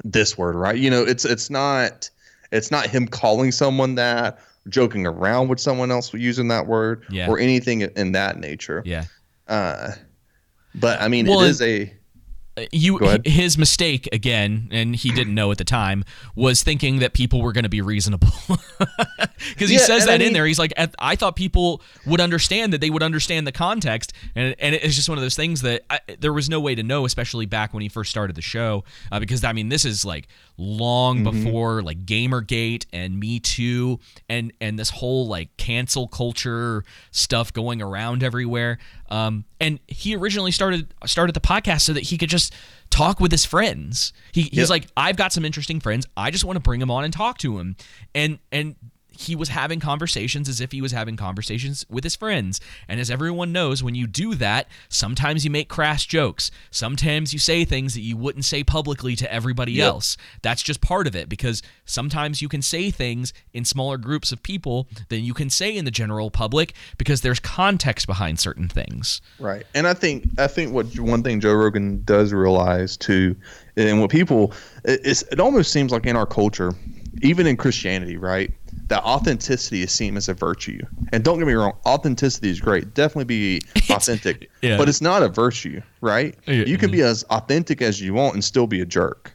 [0.04, 0.76] this word, right?
[0.76, 2.10] You know, it's it's not
[2.52, 4.38] it's not him calling someone that,
[4.68, 7.28] joking around with someone else using that word, yeah.
[7.28, 8.82] or anything in that nature.
[8.84, 9.04] Yeah.
[9.48, 9.92] Uh,
[10.74, 11.92] but I mean, well, it is a
[12.72, 16.04] you his mistake again and he didn't know at the time
[16.34, 18.28] was thinking that people were going to be reasonable.
[19.50, 20.46] Because he yeah, says that in there.
[20.46, 24.74] He's like i thought people would understand that they would understand the context and, and
[24.74, 27.46] it's just one of those things that I, there was no way to know especially
[27.46, 30.28] back when he first started the show uh, because i mean this is like
[30.58, 31.44] long mm-hmm.
[31.44, 37.82] before like gamergate and me too and and this whole like cancel culture stuff going
[37.82, 38.78] around everywhere
[39.08, 42.54] um, and he originally started started the podcast so that he could just
[42.90, 44.12] talk with his friends.
[44.32, 44.68] He, he's yep.
[44.68, 46.06] like, I've got some interesting friends.
[46.16, 47.76] I just want to bring them on and talk to them.
[48.14, 48.76] And and
[49.18, 52.60] he was having conversations as if he was having conversations with his friends.
[52.88, 56.50] And as everyone knows, when you do that, sometimes you make crass jokes.
[56.70, 59.86] Sometimes you say things that you wouldn't say publicly to everybody Yep.
[59.86, 60.16] else.
[60.42, 64.42] That's just part of it because sometimes you can say things in smaller groups of
[64.42, 69.20] people than you can say in the general public because there's context behind certain things.
[69.38, 69.66] Right.
[69.74, 73.36] And I think I think what one thing Joe Rogan does realize too,
[73.76, 74.52] and what people
[74.84, 76.72] it, it almost seems like in our culture,
[77.22, 78.52] even in Christianity, right,
[78.88, 80.80] that authenticity is seen as a virtue.
[81.12, 82.94] And don't get me wrong, authenticity is great.
[82.94, 83.60] Definitely be
[83.90, 84.76] authentic, yeah.
[84.76, 86.34] but it's not a virtue, right?
[86.46, 89.32] Yeah, You can be as authentic as you want and still be a jerk.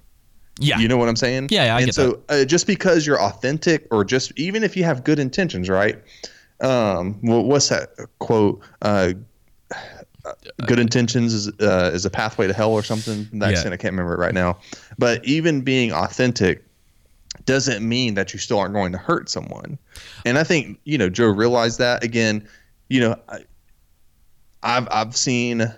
[0.59, 0.77] Yeah.
[0.77, 1.47] You know what I'm saying?
[1.49, 4.83] Yeah, yeah, I and so uh, just because you're authentic, or just even if you
[4.83, 5.99] have good intentions, right?
[6.59, 8.61] Um, well, what's that quote?
[8.81, 9.13] Uh,
[10.67, 13.27] good intentions is uh, is a pathway to hell or something.
[13.33, 13.71] That's Yeah.
[13.71, 14.59] I can't remember it right now.
[14.99, 16.63] But even being authentic
[17.45, 19.77] doesn't mean that you still aren't going to hurt someone.
[20.25, 22.47] And I think you know Joe realized that again.
[22.89, 23.39] You know, I,
[24.63, 25.73] I've I've seen, uh,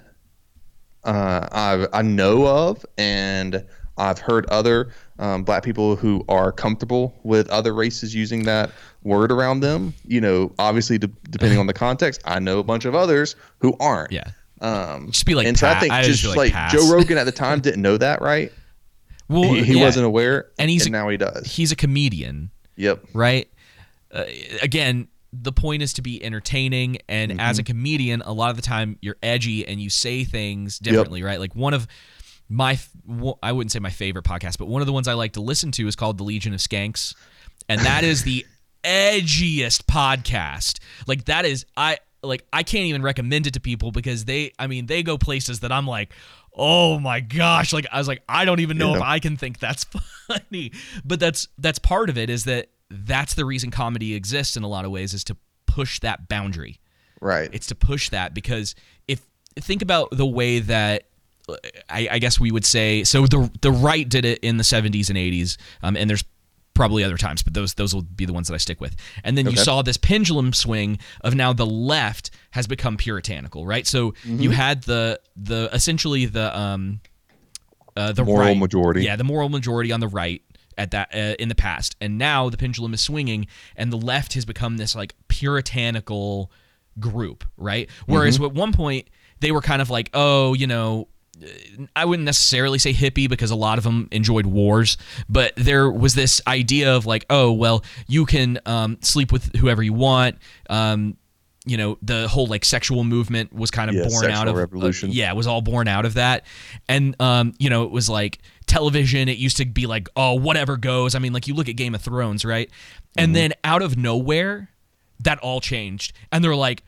[1.03, 3.65] I I know of, and
[3.97, 8.71] I've heard other um, black people who are comfortable with other races using that
[9.03, 9.93] word around them.
[10.07, 13.75] You know, obviously de- depending on the context, I know a bunch of others who
[13.79, 14.11] aren't.
[14.11, 14.31] Yeah.
[14.61, 16.71] Um, Just be like, and so I think I just just like, like.
[16.71, 18.51] Joe Rogan at the time didn't know that, right?
[19.33, 19.83] Well, he, he yeah.
[19.85, 21.45] wasn't aware, And he's- now he does.
[21.47, 22.51] He's a comedian.
[22.75, 23.05] Yep.
[23.13, 23.49] right?
[24.11, 24.23] Uh,
[24.61, 27.61] again, the point is to be entertaining, and as Mm-hmm.
[27.61, 31.39] a comedian, a lot of the time you're edgy and you say things differently, right?
[31.39, 31.87] Like one of
[32.49, 32.77] my,
[33.41, 35.71] I wouldn't say my favorite podcast, but one of the ones I like to listen
[35.73, 37.15] to is called The Legion of Skanks,
[37.67, 38.45] and that is the
[38.83, 40.79] edgiest podcast.
[41.07, 44.67] Like that is I like I can't even recommend it to people because they, I
[44.67, 46.13] mean, they go places that I'm like.
[46.55, 47.73] Oh my gosh!
[47.73, 48.97] Like I was like, I don't even know Yeah.
[48.97, 49.85] if I can think that's
[50.27, 50.71] funny,
[51.03, 52.29] but that's that's part of it.
[52.29, 55.99] Is that that's the reason comedy exists in a lot of ways is to push
[56.01, 56.79] that boundary.
[57.19, 57.49] Right.
[57.51, 58.75] It's to push that because
[59.07, 59.25] if
[59.59, 61.05] think about the way that
[61.89, 65.09] I, I guess we would say so the the right did it in the 70s
[65.09, 66.23] and 80s, um, and there's
[66.73, 68.95] probably other times, but those those will be the ones that I stick with.
[69.23, 73.85] And then you saw this pendulum swing of now the left has become puritanical, right?
[73.85, 77.01] So you had the the essentially the um
[77.95, 79.03] uh, the Moral right- majority.
[79.03, 80.41] yeah, the moral majority on the right
[80.79, 83.45] at that uh, in the past, and now the pendulum is swinging,
[83.75, 86.51] and the left has become this like puritanical
[86.99, 87.89] group, right?
[88.07, 88.45] Whereas Mm-hmm.
[88.45, 89.07] at one point
[89.39, 91.07] they were kind of like, oh, you know,
[91.95, 96.13] I wouldn't necessarily say hippie because a lot of them enjoyed wars, but there was
[96.13, 100.37] this idea of like, oh, well, you can um, sleep with whoever you want.
[100.69, 101.17] Um,
[101.65, 105.11] you know, the whole like sexual movement was kind of Yeah, born out of revolution.
[105.11, 106.45] yeah, it was all born out of that.
[106.89, 110.77] And um, you know, it was like television, it used to be like, oh, whatever
[110.77, 111.15] goes.
[111.15, 112.69] I mean, like you look at Game of Thrones, right?
[113.17, 114.69] And then out of nowhere,
[115.19, 116.13] that all changed.
[116.31, 116.83] And they're like,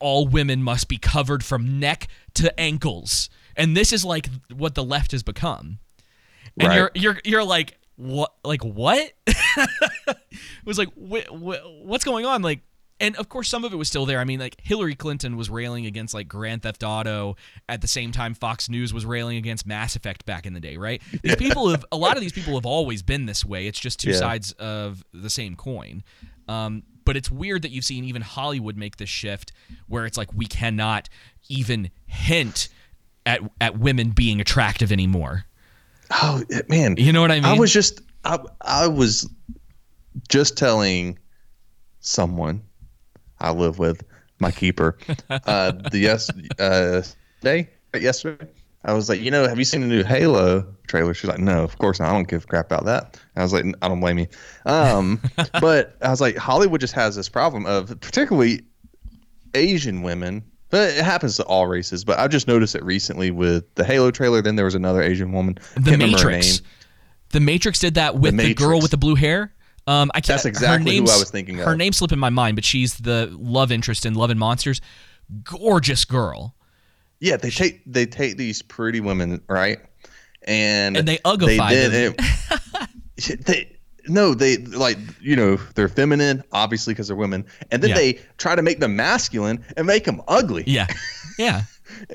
[0.00, 3.30] all women must be covered from neck to ankles.
[3.56, 5.78] And this is like what the left has become.
[6.58, 6.76] And Right.
[6.76, 9.12] you're you're you're like what like what?
[9.26, 10.16] it
[10.64, 12.60] was like wh- wh- what's going on like
[12.98, 14.18] and of course some of it was still there.
[14.20, 17.36] I mean like Hillary Clinton was railing against like Grand Theft Auto
[17.68, 20.76] at the same time Fox News was railing against Mass Effect back in the day,
[20.76, 21.00] right?
[21.22, 23.66] These people have a lot of these people have always been this way.
[23.66, 24.16] It's just two Yeah.
[24.16, 26.02] sides of the same coin.
[26.48, 29.52] Um, but it's weird that you've seen even Hollywood make this shift
[29.88, 31.08] where it's like we cannot
[31.48, 32.68] even hint
[33.26, 35.44] at at women being attractive anymore.
[36.10, 37.44] Oh man, You know what I mean?
[37.44, 39.28] I was just I, I was
[40.28, 41.18] just telling
[42.00, 42.62] someone
[43.38, 44.02] I live with,
[44.40, 44.96] my keeper,
[45.30, 47.02] uh, the yes uh,
[47.42, 48.48] day yesterday.
[48.82, 51.12] I was like, you know, have you seen the new Halo trailer?
[51.12, 52.08] She's like, no, of course not.
[52.08, 53.20] I don't give a crap about that.
[53.36, 54.26] I was like, I don't blame you.
[54.64, 55.20] Um,
[55.60, 58.62] but I was like, Hollywood just has this problem of particularly
[59.54, 60.42] Asian women.
[60.70, 62.04] But it happens to all races.
[62.04, 64.40] But I've just noticed it recently with the Halo trailer.
[64.40, 65.54] Then there was another Asian woman.
[65.54, 66.60] The Can't remember her Matrix.
[66.60, 66.68] name.
[67.30, 69.52] The Matrix did that with the, girl with the blue hair.
[69.86, 71.78] Um, I can't, That's exactly her who I was thinking Her of.
[71.78, 74.80] name's slipping my mind, but she's the love interest in Love and Monsters.
[75.44, 76.54] Gorgeous girl.
[77.18, 79.78] Yeah, they take they take these pretty women, right?
[80.46, 82.14] And And they uglify then- them.
[83.16, 83.76] it- they
[84.10, 87.96] no, they like you know they're feminine, obviously because they're women, and then Yeah.
[87.96, 90.64] they try to make them masculine and make them ugly.
[90.66, 90.86] Yeah,
[91.38, 91.62] yeah.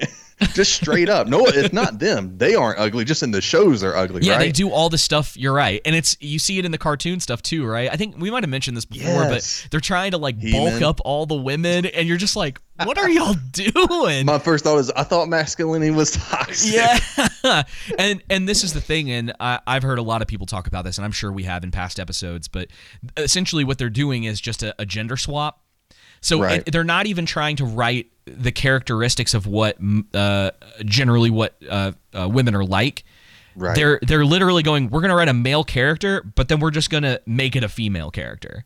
[0.54, 1.28] just straight up.
[1.28, 2.38] No, it's not them.
[2.38, 3.06] They aren't ugly.
[3.06, 4.22] Just in the shows, they're ugly.
[4.24, 4.40] Yeah, right?
[4.40, 5.38] they do all the stuff.
[5.38, 7.90] You're right, and it's you see it in the cartoon stuff too, right?
[7.92, 9.62] I think we might have mentioned this before, Yes.
[9.64, 10.84] but they're trying to like bulk He-Man.
[10.84, 14.26] up all the women, and you're just like, what are y'all doing?
[14.26, 16.74] My first thought was I thought masculinity was toxic.
[16.74, 17.64] Yeah,
[17.98, 20.68] and and this is the thing, and I, I've heard a lot of people talk
[20.68, 22.48] about this, and I'm sure we have in past episodes.
[22.48, 22.68] But
[23.18, 25.62] essentially, what they're doing is just a, a gender swap.
[26.22, 26.64] So Right.
[26.66, 29.78] it- they're not even trying to write the characteristics of what
[30.14, 30.52] uh,
[30.84, 33.04] generally what uh, uh, women are like.
[33.56, 33.76] Right.
[33.76, 34.90] They're they're literally going.
[34.90, 38.12] We're gonna write a male character, but then we're just gonna make it a female
[38.12, 38.66] character.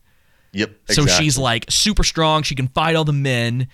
[0.53, 0.71] Yep.
[0.87, 1.25] So exactly.
[1.25, 2.41] she's like super strong.
[2.43, 3.67] She can fight all the men,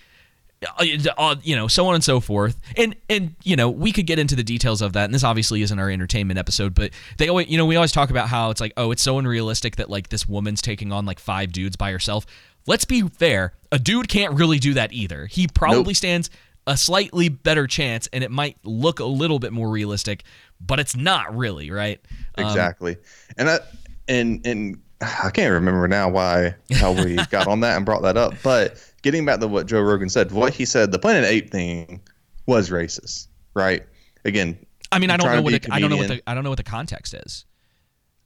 [0.78, 0.86] uh,
[1.18, 2.58] uh, you know, so on and so forth.
[2.76, 5.06] And and you know, we could get into the details of that.
[5.06, 8.10] And this obviously isn't our entertainment episode, but they always, you know, we always talk
[8.10, 11.20] about how it's like, oh, it's so unrealistic that like this woman's taking on like
[11.20, 12.26] five dudes by herself.
[12.68, 13.54] Let's be fair.
[13.72, 15.26] A dude can't really do that either.
[15.28, 15.96] He probably Nope.
[15.96, 16.30] stands
[16.68, 20.24] a slightly better chance, and it might look a little bit more realistic,
[20.60, 22.00] but it's not really, right?
[22.38, 22.98] Um, exactly.
[23.38, 23.60] and I
[24.08, 28.18] and and I can't remember now why how we got on that and brought that
[28.18, 28.34] up.
[28.44, 32.02] But getting back to what Joe Rogan said, what he said, the Planet Ape thing
[32.48, 33.84] was racist, right?
[34.24, 34.58] Again,
[34.92, 36.50] I mean, I don't know what the, I don't know what the I don't know
[36.50, 37.46] what the context is.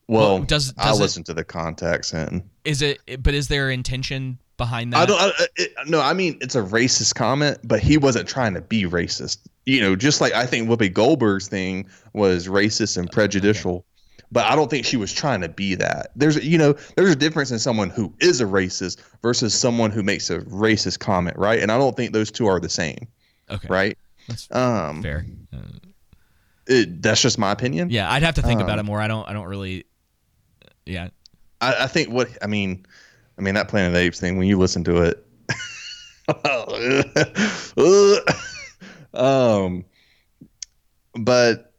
[0.10, 3.00] Well, Well, does- I does it- listen to the context and Is it?
[3.22, 5.00] But is there intention behind that?
[5.02, 5.20] I don't.
[5.22, 8.84] I, it, no, I mean it's a racist comment, but he wasn't trying to be
[8.86, 9.38] racist.
[9.68, 13.86] You know, just like I think Whoopi Goldberg's thing was racist and prejudicial,
[14.32, 16.10] but I don't think she was trying to be that.
[16.16, 20.02] There's, you know, there's a difference in someone who is a racist versus someone who
[20.02, 21.60] makes a racist comment, right?
[21.60, 23.08] And I don't think those two are the same,
[23.52, 23.68] Okay.
[23.70, 23.98] right?
[24.28, 25.28] That's Um, fair.
[26.68, 27.90] it, that's just my opinion.
[27.92, 29.00] Yeah, I'd have to think about Um, it more.
[29.02, 29.28] I don't.
[29.30, 29.86] I don't really.
[30.90, 31.10] Yeah.
[31.62, 32.86] I, I think what I mean,
[33.38, 34.38] I mean that Planet of the Apes thing.
[34.38, 35.26] When you listen to it,
[39.14, 39.86] um,
[41.14, 41.74] but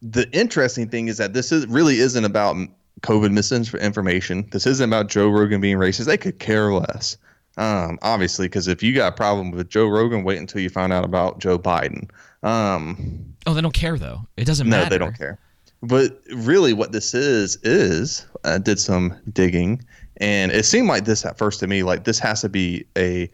[0.00, 2.56] the interesting thing is that this is really isn't about
[3.02, 4.48] COVID misinformation.
[4.50, 6.06] This isn't about Joe Rogan being racist.
[6.06, 7.16] They could care less.
[7.58, 10.92] Um, obviously, because if you got a problem with Joe Rogan, wait until you find
[10.92, 12.08] out about Joe Biden.
[12.42, 14.26] Um, Oh, they don't care though.
[14.36, 14.84] It doesn't no, matter.
[14.84, 15.38] No, they don't care.
[15.82, 19.82] But really, what this is is I did some digging,
[20.18, 23.28] and it seemed like this at first to me like this has to be a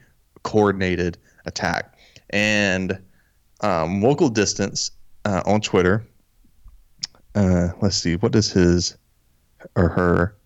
[0.45, 1.95] coordinated attack.
[2.31, 2.93] And
[3.61, 4.91] um, Wokal Distance
[5.25, 6.07] uh, on Twitter.
[7.35, 8.97] Uh, let's see, what does his
[9.77, 10.38] or her?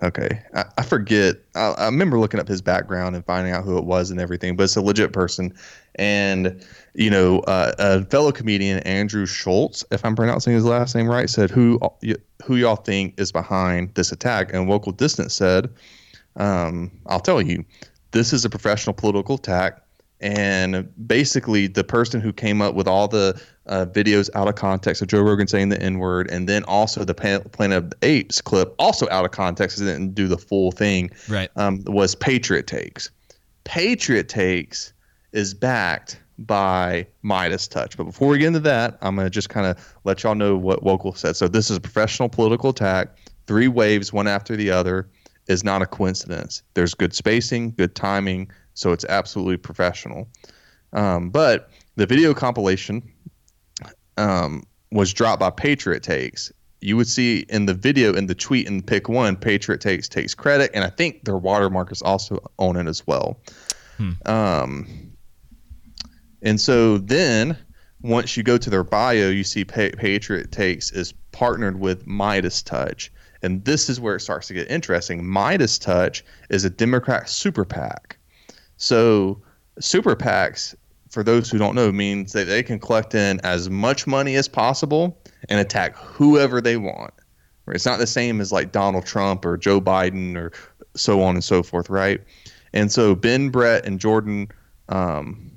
[0.00, 1.36] Okay, I, I forget.
[1.56, 4.54] I, I remember looking up his background and finding out who it was and everything,
[4.54, 5.52] but it's a legit person.
[5.96, 11.08] And you know, uh, a fellow comedian Andrew Schulz, if I'm pronouncing his last name
[11.08, 11.80] right, said who
[12.44, 15.68] who y'all think is behind this attack, and Wokal Distance said,
[16.36, 17.64] um, "I'll tell you,
[18.12, 19.82] this is a professional political attack."
[20.20, 25.00] And basically, the person who came up with all the uh, videos out of context
[25.00, 27.96] of Joe Rogan saying the N word, and then also the Pan- Planet of the
[28.02, 31.50] Apes clip, also out of context, didn't do the full thing, Right.
[31.56, 33.10] um, was Patriot Takes.
[33.64, 34.92] Patriot Takes
[35.32, 37.96] is backed by MeidasTouch.
[37.96, 40.56] But before we get into that, I'm going to just kind of let y'all know
[40.56, 41.36] what Wokal said.
[41.36, 43.08] So this is a professional political attack,
[43.46, 45.08] three waves, one after the other,
[45.48, 46.62] is not a coincidence.
[46.74, 50.28] There's good spacing, good timing, so it's absolutely professional.
[50.92, 53.02] Um, but the video compilation
[54.16, 54.62] um,
[54.92, 56.52] was dropped by Patriot Takes.
[56.80, 60.32] You would see in the video in the tweet in pick one, Patriot Takes takes
[60.32, 63.40] credit, and I think their watermark is also on it as well.
[64.26, 65.12] Um,
[66.40, 67.58] and so then
[68.00, 73.10] once you go to their bio, you see pa- Patriot Takes is partnered with MeidasTouch.
[73.42, 75.22] And this is where it starts to get interesting.
[75.24, 78.17] MeidasTouch is a Democrat super PAC.
[78.78, 79.42] So
[79.78, 80.74] super PACs,
[81.10, 84.48] for those who don't know, means that they can collect in as much money as
[84.48, 87.12] possible and attack whoever they want.
[87.68, 90.52] It's not the same as like Donald Trump or Joe Biden or
[90.96, 92.20] so on and so forth, right?
[92.72, 94.48] And so Ben Brett and Jordan
[94.88, 95.50] um,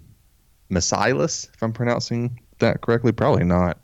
[0.69, 3.79] Meiselas, if I'm pronouncing that correctly, probably not.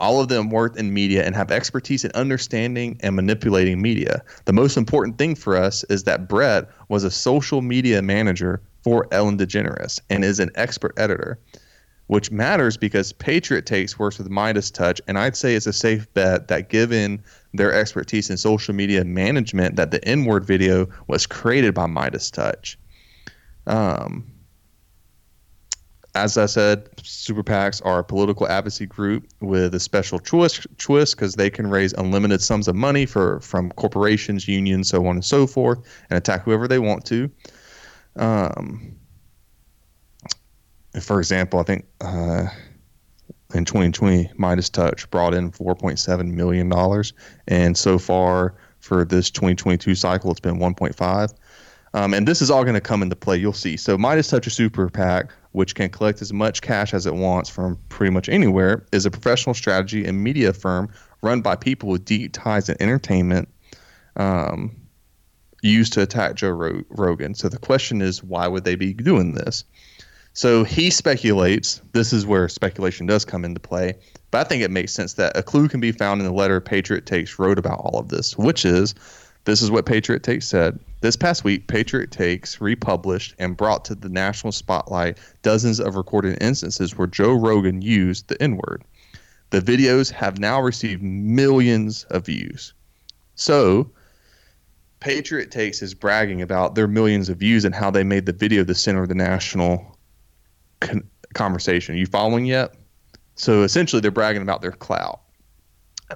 [0.00, 4.22] All of them work in media and have expertise in understanding and manipulating media.
[4.44, 9.08] The most important thing for us is that Brett was a social media manager for
[9.10, 11.38] Ellen DeGeneres and is an expert editor,
[12.06, 16.48] which matters because Patriot Takes works with MeidasTouch, and I'd say it's a safe bet
[16.48, 17.22] that given
[17.52, 22.76] their expertise in social media management, that the N-word video was created by MeidasTouch.
[23.66, 24.26] Um,
[26.24, 31.34] as I said, super PACs are a political advocacy group with a special twist because
[31.34, 35.46] they can raise unlimited sums of money for from corporations, unions, so on and so
[35.46, 35.78] forth,
[36.10, 37.30] and attack whoever they want to.
[38.16, 38.96] Um,
[41.00, 42.46] for example, I think uh,
[43.54, 47.12] in 2020, MeidasTouch brought in 4.7 million dollars,
[47.46, 51.34] and so far for this 2022 cycle, it's been 1.5.
[51.94, 53.36] Um, and this is all going to come into play.
[53.36, 53.76] You'll see.
[53.76, 57.78] So MeidasTouch a Super PAC, which can collect as much cash as it wants from
[57.88, 60.90] pretty much anywhere, is a professional strategy and media firm
[61.22, 63.48] run by people with deep ties in entertainment,
[64.16, 64.74] um,
[65.62, 67.34] used to attack Joe Ro- Rogan.
[67.34, 69.64] So the question is, why would they be doing this?
[70.34, 71.80] So he speculates.
[71.92, 73.94] This is where speculation does come into play.
[74.30, 76.60] But I think it makes sense that a clue can be found in the letter
[76.60, 78.94] Patriot Takes wrote about all of this, which is
[79.44, 80.78] this is what Patriot Takes said.
[81.00, 86.42] This past week, Patriot Takes republished and brought to the national spotlight dozens of recorded
[86.42, 88.82] instances where Joe Rogan used the N word.
[89.50, 92.74] The videos have now received millions of views.
[93.36, 93.90] So,
[94.98, 98.64] Patriot Takes is bragging about their millions of views and how they made the video
[98.64, 99.96] the center of the national
[100.80, 101.94] con- conversation.
[101.94, 102.74] Are you following yet?
[103.36, 105.20] So essentially, they're bragging about their clout.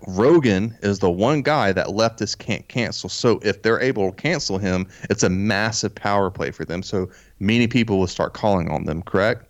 [0.07, 3.09] Rogan is the one guy that leftists can't cancel.
[3.09, 6.83] So if they're able to cancel him, it's a massive power play for them.
[6.83, 9.47] So many people will start calling on them, correct?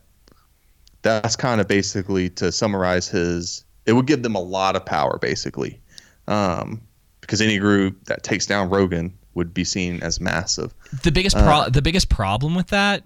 [1.02, 5.18] That's kind of basically to summarize his, it would give them a lot of power,
[5.18, 5.80] basically.
[6.28, 6.82] Um,
[7.20, 10.74] because any group that takes down Rogan would be seen as massive.
[11.02, 13.04] The biggest pro- the biggest problem with that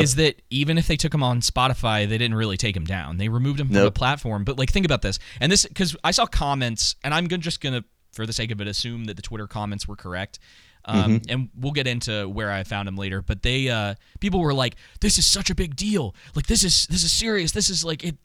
[0.00, 3.16] is that even if they took him on Spotify, they didn't really take him down.
[3.16, 4.44] They removed him from the platform.
[4.44, 7.60] But like, think about this, and this because I saw comments, and I'm gonna, just
[7.60, 10.38] gonna, for the sake of it, assume that the Twitter comments were correct.
[10.84, 11.26] Um, Mhm.
[11.28, 13.22] And we'll get into where I found him later.
[13.22, 16.14] But they, uh, people were like, "This is such a big deal.
[16.34, 17.52] Like, this is this is serious.
[17.52, 18.16] This is like it.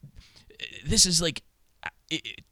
[0.84, 1.42] This is like."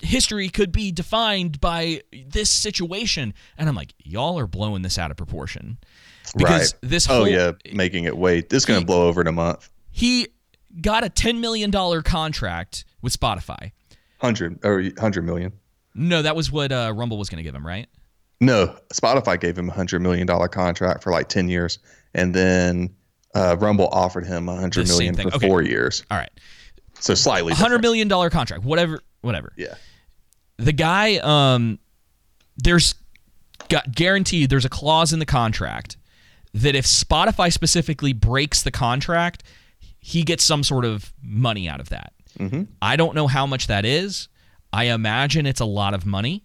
[0.03, 5.11] History could be defined by this situation, and I'm like, y'all are blowing this out
[5.11, 5.79] of proportion
[6.33, 6.91] because right.
[6.91, 8.49] this oh whole yeah, making it wait.
[8.49, 9.71] This is going to blow over in a month.
[9.91, 10.29] he
[10.81, 11.71] got a $10 million
[12.03, 13.73] contract with Spotify.
[14.19, 15.53] Hundred or hundred million.
[15.95, 17.87] No, that was what uh, Rumble was going to give him, right?
[18.41, 21.79] No, Spotify gave him a hundred million dollar contract for like ten years,
[22.15, 22.95] and then
[23.35, 25.47] uh, Rumble offered him a The million for Okay.
[25.47, 26.03] four years.
[26.11, 26.31] All right.
[26.99, 27.53] So slightly.
[27.53, 29.53] $100 million contract, whatever, whatever.
[29.57, 29.75] Yeah.
[30.57, 31.79] The guy, um,
[32.57, 32.95] there's
[33.69, 35.99] got guaranteed, there's a clause in the contract
[36.57, 39.43] that if Spotify specifically breaks the contract,
[39.99, 42.13] he gets some sort of money out of that.
[42.39, 42.63] Mm-hmm.
[42.81, 44.29] I don't know how much that is.
[44.73, 46.45] I imagine it's a lot of money.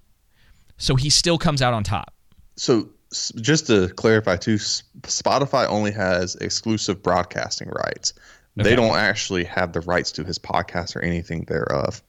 [0.78, 2.14] So he still comes out on top.
[2.58, 2.90] So
[3.40, 8.14] just to clarify too, Spotify only has exclusive broadcasting rights.
[8.58, 12.04] They don't actually have the rights to his podcast or anything thereof.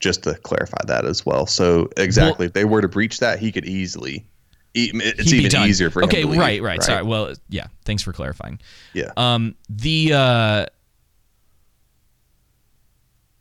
[0.00, 1.46] Just to clarify that as well.
[1.46, 4.26] So exactly, if they were to breach that, he could easily.
[4.74, 5.68] It's even done.
[5.68, 6.08] easier for him.
[6.08, 7.02] Okay, leave, right, right, Sorry.
[7.02, 7.66] Well, yeah.
[7.84, 8.60] Thanks for clarifying.
[8.92, 9.10] Yeah.
[9.16, 10.66] Um, the uh,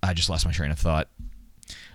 [0.01, 1.09] I just lost my train of thought.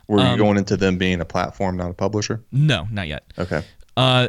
[0.07, 2.43] Were you um, going into them being a platform, not a publisher?
[2.53, 3.25] No, not yet.
[3.39, 3.65] Okay.
[3.97, 4.29] Uh,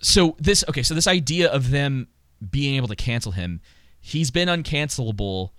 [0.00, 0.82] so this okay.
[0.82, 2.08] So this idea of them
[2.50, 3.60] being able to cancel him,
[4.00, 5.50] he's been uncancelable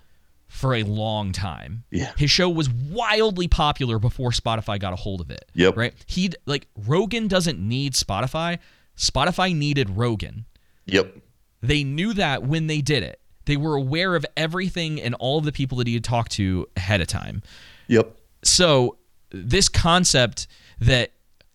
[0.50, 1.86] for a long time.
[1.92, 2.12] Yeah.
[2.18, 5.46] His show was wildly popular before Spotify got a hold of it.
[5.54, 5.78] Yep.
[5.78, 5.94] Right.
[6.08, 8.60] He'd like Rogan doesn't need Spotify.
[8.98, 10.46] Spotify needed Rogan.
[10.88, 11.16] Yep.
[11.62, 13.22] They knew that when they did it.
[13.46, 16.68] They were aware of everything and all of the people that he had talked to
[16.76, 17.42] ahead of time.
[17.88, 18.16] Yep.
[18.44, 18.98] So
[19.32, 20.48] this concept
[20.80, 21.12] that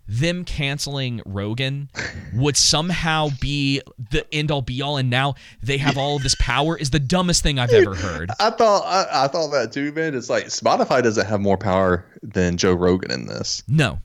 [0.07, 1.89] them canceling Rogan
[2.35, 3.81] would somehow be
[4.11, 6.99] the end all be all, and now they have all of this power is the
[6.99, 8.31] dumbest thing I've ever heard.
[8.41, 10.15] I thought I, I thought that too, man.
[10.15, 13.63] It's like Spotify doesn't have more power than Joe Rogan in this.
[13.69, 13.99] No.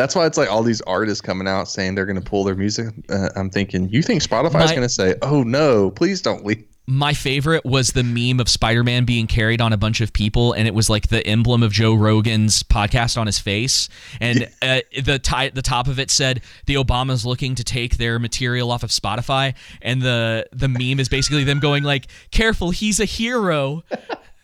[0.00, 2.54] That's why it's like all these artists coming out saying they're going to pull their
[2.54, 2.94] music.
[3.10, 6.64] Uh, I'm thinking, you think Spotify is going to say, "Oh no, please don't leave."
[6.86, 10.54] My favorite was the meme of Spider Man being carried on a bunch of people,
[10.54, 13.90] and it was like the emblem of Joe Rogan's podcast on his face,
[14.22, 18.18] and uh, the ti- the top of it said the Obamas looking to take their
[18.18, 23.00] material off of Spotify, and the the meme is basically them going like, "Careful, he's
[23.00, 23.82] a hero."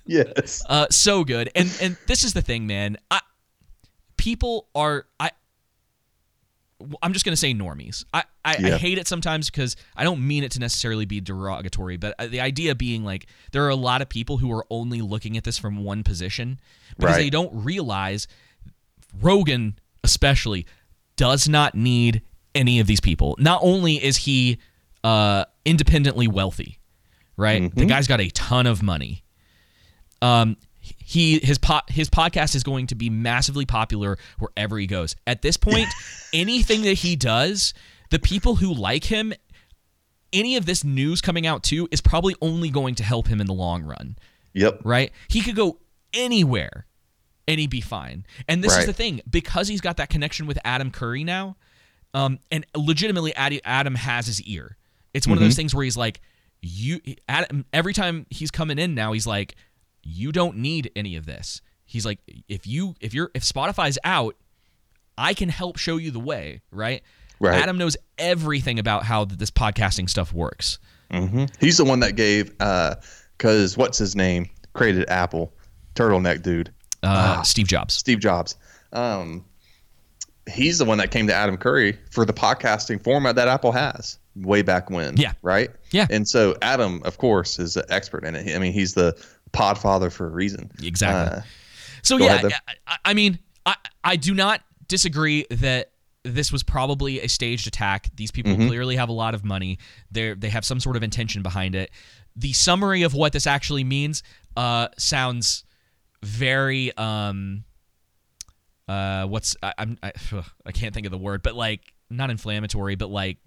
[0.07, 0.63] Yes.
[0.69, 2.97] Uh, so good, and and this is the thing, man.
[3.11, 3.21] I,
[4.17, 5.33] people are I.
[7.03, 8.05] I'm just gonna say normies.
[8.13, 11.97] I, I, I hate it sometimes because I don't mean it to necessarily be derogatory,
[11.97, 15.01] but uh, the idea being like there are a lot of people who are only
[15.01, 16.61] looking at this from one position
[16.97, 17.23] because Right.
[17.23, 18.29] they don't realize
[19.21, 20.67] Rogan, especially,
[21.17, 22.23] does not need
[22.55, 23.37] any of these people.
[23.39, 24.59] Not only is he
[25.03, 26.79] uh, independently wealthy,
[27.37, 27.75] right?
[27.75, 29.23] The guy's got a ton of money.
[30.21, 30.57] Um,
[31.09, 35.15] he his po- his podcast is going to be massively popular wherever he goes.
[35.25, 35.87] At this point,
[36.33, 37.75] anything that he does,
[38.11, 39.33] the people who like him
[40.33, 43.47] any of this news coming out too is probably only going to help him in
[43.47, 44.17] the long run.
[44.55, 44.81] Yep.
[44.83, 45.13] Right?
[45.29, 45.79] He could go
[46.13, 46.87] anywhere
[47.47, 48.27] and he'd be fine.
[48.49, 51.57] And this is the thing because he's got that connection with Adam Curry now,
[52.15, 54.77] um, and legitimately Adam has his ear.
[55.15, 55.57] It's one of those Mhm.
[55.57, 56.21] things where he's like,
[56.61, 57.65] you Adam.
[57.73, 59.55] Every time he's coming in now, he's like,
[60.07, 61.61] you don't need any of this.
[61.85, 64.37] He's like, if you if you're if Spotify's out,
[65.19, 66.63] I can help show you the way.
[66.71, 67.03] Right?
[67.39, 67.61] Right.
[67.61, 70.79] Adam knows everything about how this podcasting stuff works.
[71.11, 74.49] hmm He's the one that gave, because what's his name?
[74.73, 75.53] Created Apple,
[75.95, 76.73] turtleneck dude.
[77.03, 77.95] Uh, Steve Jobs.
[77.95, 78.57] Steve Jobs.
[78.93, 79.45] Um,
[80.51, 84.19] he's the one that came to Adam Curry for the podcasting format that Apple has
[84.35, 85.17] way back when.
[85.17, 85.33] Yeah.
[85.43, 85.71] Right.
[85.91, 86.07] Yeah.
[86.11, 88.55] And so Adam, of course, is an expert in it.
[88.55, 89.15] I mean, he's the
[89.57, 90.71] podfather for a reason.
[90.83, 91.39] Exactly.
[91.39, 91.43] Uh,
[92.03, 92.53] So yeah, ahead.
[92.87, 95.91] I, I mean, I I do not disagree that
[96.23, 98.11] this was probably a staged attack.
[98.17, 98.67] These people Mhm.
[98.69, 99.79] clearly have a lot of money.
[100.11, 101.91] They they have some sort of intention behind it.
[102.37, 104.23] The summary of what this actually means
[104.57, 105.65] uh, sounds
[106.23, 107.65] very um
[108.89, 110.13] uh what's I, I'm I,
[110.65, 111.81] I can't think of the word, but like
[112.11, 113.39] not inflammatory, but like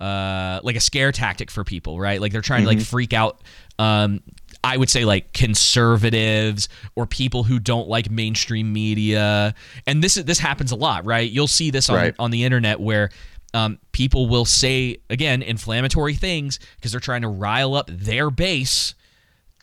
[0.00, 2.20] uh like a scare tactic for people, right?
[2.20, 2.86] Like they're trying to like Mhm.
[2.86, 3.42] freak out
[3.78, 4.20] um
[4.64, 9.54] I would say like conservatives or people who don't like mainstream media.
[9.86, 11.30] And this is this happens a lot, right?
[11.30, 12.14] You'll see this on Right.
[12.18, 13.10] on the internet where
[13.54, 18.94] um, people will say again inflammatory things because they're trying to rile up their base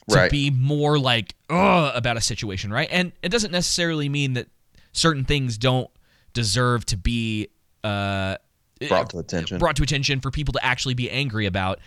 [0.10, 0.32] to Right.
[0.32, 2.88] be more like Ugh, about a situation, right?
[2.92, 4.48] And it doesn't necessarily mean that
[4.92, 5.90] certain things don't
[6.34, 7.48] deserve to be
[7.84, 8.38] uh,
[8.88, 9.58] Brought to attention.
[9.60, 11.80] brought to attention for people to actually be angry about.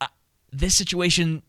[0.00, 0.06] Uh,
[0.52, 1.42] this situation,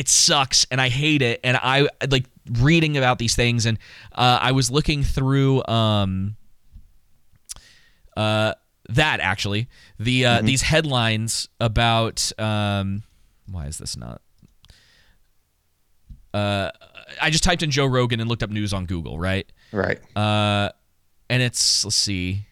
[0.00, 1.40] it sucks, and I hate it.
[1.44, 2.24] And I like
[2.58, 3.78] reading about these things, and
[4.12, 6.36] uh, I was looking through um,
[8.16, 8.54] uh,
[8.88, 10.46] that actually the uh, Mhm.
[10.46, 13.02] these headlines about um,
[13.50, 14.20] why is this not
[16.32, 16.70] uh,
[17.20, 19.50] I just typed in Joe Rogan and looked up news on Google, right?
[19.72, 19.98] Right.
[20.16, 20.70] Uh,
[21.28, 22.46] and it's let's see.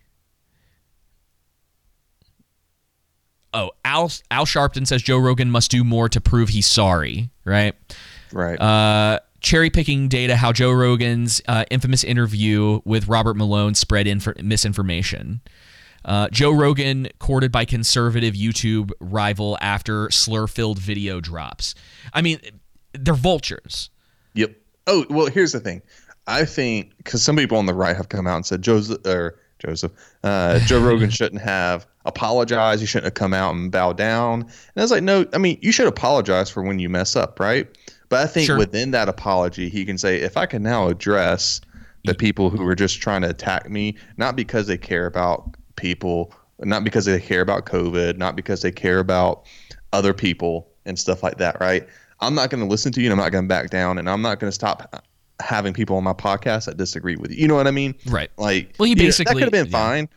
[3.55, 7.75] Oh, Al Al Sharpton says Joe Rogan must do more to prove he's sorry, right?
[8.33, 8.61] Right.
[8.61, 14.43] Uh, cherry picking data how Joe Rogan's uh, infamous interview with Robert Malone spread inf-
[14.43, 15.41] misinformation.
[16.05, 21.75] Uh, Joe Rogan courted by conservative YouTube rival after slur-filled video drops.
[22.13, 22.41] I mean,
[22.93, 23.91] they're vultures.
[24.35, 24.53] Yep.
[24.87, 25.83] Oh well, here's the thing.
[26.27, 29.39] I think because some people on the right have come out and said Joseph or
[29.59, 29.93] Joseph,
[30.25, 32.81] uh, Joe Rogan shouldn't have apologized.
[32.81, 34.43] He shouldn't have come out and bow down.
[34.43, 35.27] And I was like, no.
[35.33, 37.67] I mean, you should apologize for when you mess up, right?
[38.09, 38.57] But I think Sure.
[38.59, 41.61] within that apology, he can say, if I can now address
[42.05, 46.33] the people who are just trying to attack me, not because they care about people,
[46.61, 49.45] not because they care about COVID, not because they care about
[49.93, 51.87] other people and stuff like that, right?
[52.21, 54.09] I'm not going to listen to you and I'm not going to back down and
[54.09, 55.05] I'm not going to stop
[55.41, 57.39] having people on my podcast that disagree with you.
[57.39, 57.95] You know what I mean?
[58.07, 58.31] Right.
[58.37, 59.87] Like, Well, he basically- that could have been yeah.
[59.87, 60.09] fine.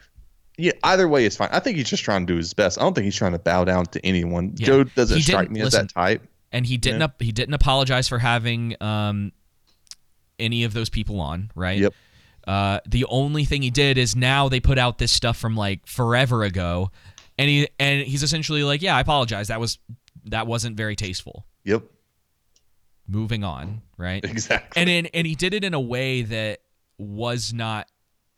[0.57, 1.49] Yeah, either way is fine.
[1.51, 2.77] I think he's just trying to do his best.
[2.77, 4.53] I don't think he's trying to bow down to anyone.
[4.57, 4.67] Yeah.
[4.67, 6.21] Joe doesn't He strike me as that type.
[6.51, 7.05] and he didn't Yeah.
[7.05, 9.31] up, he didn't apologize for having um,
[10.39, 11.79] any of those people on, right?
[11.79, 11.93] Yep.
[12.47, 15.85] Uh, the only thing he did is now they put out this stuff from like
[15.87, 16.91] forever ago,
[17.37, 19.47] and he and he's essentially like, yeah, I apologize.
[19.49, 19.77] That was
[20.25, 21.45] that wasn't very tasteful.
[21.65, 21.83] Yep.
[23.11, 24.23] Moving on, right?
[24.23, 24.79] Exactly.
[24.81, 26.59] And in, and he did it in a way that
[26.97, 27.87] was not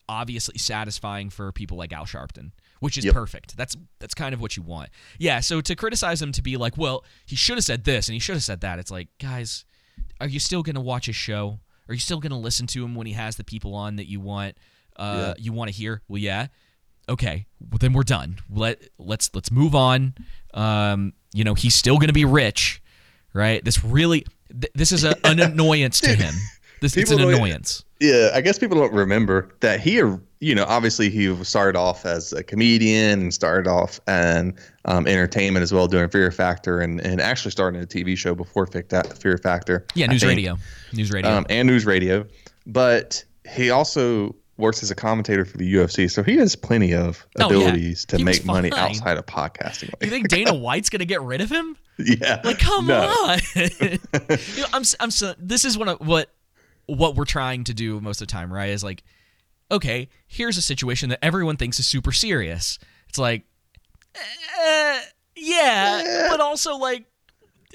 [0.09, 3.13] obviously satisfying for people like Al Sharpton, which is Yep.
[3.13, 3.55] perfect.
[3.57, 4.89] That's that's kind of what you want.
[5.19, 5.39] Yeah.
[5.41, 8.19] So to criticize him to be like, well, he should have said this and he
[8.19, 8.79] should have said that.
[8.79, 9.65] It's like, guys,
[10.19, 11.59] are you still gonna watch his show?
[11.87, 14.19] Are you still gonna listen to him when he has the people on that you
[14.19, 14.57] want?
[14.95, 16.01] Uh, you want to hear?
[16.07, 16.47] Well, yeah.
[17.09, 18.37] Okay, well, then we're done.
[18.49, 20.13] Let let's let's move on.
[20.53, 22.81] Um, you know, he's still gonna be rich,
[23.33, 23.63] right?
[23.63, 24.25] This really,
[24.59, 26.33] th- this is a, an annoyance to him.
[26.81, 27.85] This it's an annoyance.
[28.01, 32.33] Yeah, I guess people don't remember that he, you know, obviously he started off as
[32.33, 37.21] a comedian and started off in um, entertainment as well, doing Fear Factor, and, and
[37.21, 39.85] actually starting a TV show before Fear Factor.
[39.95, 40.57] Yeah, news radio,
[40.91, 41.31] news radio.
[41.31, 42.25] um, and news radio.
[42.65, 47.25] But he also works as a commentator for the UFC, so he has plenty of
[47.39, 47.45] Oh, yeah.
[47.57, 49.89] abilities to He make money outside of podcasting.
[50.01, 51.75] you think Dana White's gonna get rid of him?
[51.97, 53.01] yeah, Like, come No.
[53.01, 53.39] on.
[53.55, 53.99] you
[54.61, 55.09] know, I'm, I'm,
[55.39, 56.33] this is one of what,
[56.85, 58.69] what we're trying to do most of the time, right?
[58.69, 59.03] Is like,
[59.71, 62.77] okay, here's a situation that everyone thinks is super serious.
[63.09, 63.43] It's like,
[64.15, 65.01] eh,
[65.35, 67.05] yeah, but also like,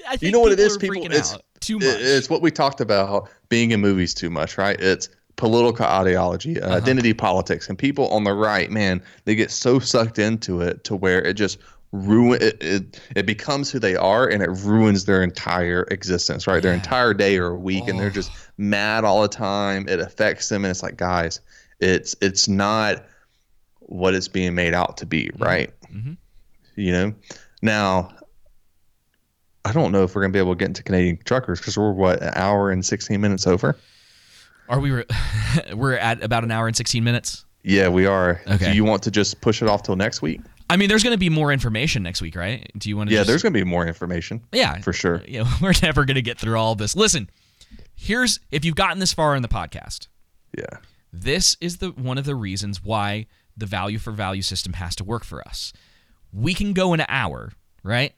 [0.07, 0.77] I think you know what it is.
[0.77, 1.15] people is, are people.
[1.17, 1.85] freaking It's out too much.
[1.99, 4.79] It's what we talked about being in movies too much, right?
[4.79, 6.75] It's political ideology, uh, Uh-huh.
[6.77, 10.95] identity politics, and people on the right, man, they get so sucked into it to
[10.95, 11.57] where it just
[11.91, 16.61] ruin it, it it becomes who they are and it ruins their entire existence right?
[16.61, 19.87] Their entire day or week and they're just mad all the time.
[19.89, 21.41] It affects them and it's like guys
[21.79, 23.03] it's it's not
[23.79, 25.71] what it's being made out to be right?
[25.91, 26.17] Mhm.
[26.75, 27.13] you know?
[27.63, 28.13] Now
[29.65, 31.75] i don't know if we're going to be able to get into canadian truckers because
[31.77, 33.75] we're what an hour and 16 minutes over
[34.69, 34.91] Are we?
[34.91, 35.05] Re-
[35.73, 37.45] we're at about an hour and sixteen minutes.
[37.63, 38.69] yeah we are Okay.
[38.71, 40.39] do you want to just push it off till next week
[40.71, 42.71] I mean, there's going to be more information next week, right?
[42.77, 43.15] Do you want to?
[43.15, 46.15] yeah just, there's going to be more information Yeah, for sure know, we're never going
[46.15, 46.95] to get through all of this.
[46.95, 47.27] Listen,
[47.95, 50.07] here's if you've gotten this far in the podcast,
[50.57, 50.77] yeah
[51.11, 53.25] this is the one of the reasons why
[53.57, 55.73] the value for value system has to work for us.
[56.31, 57.51] We can go an hour,
[57.83, 58.13] right?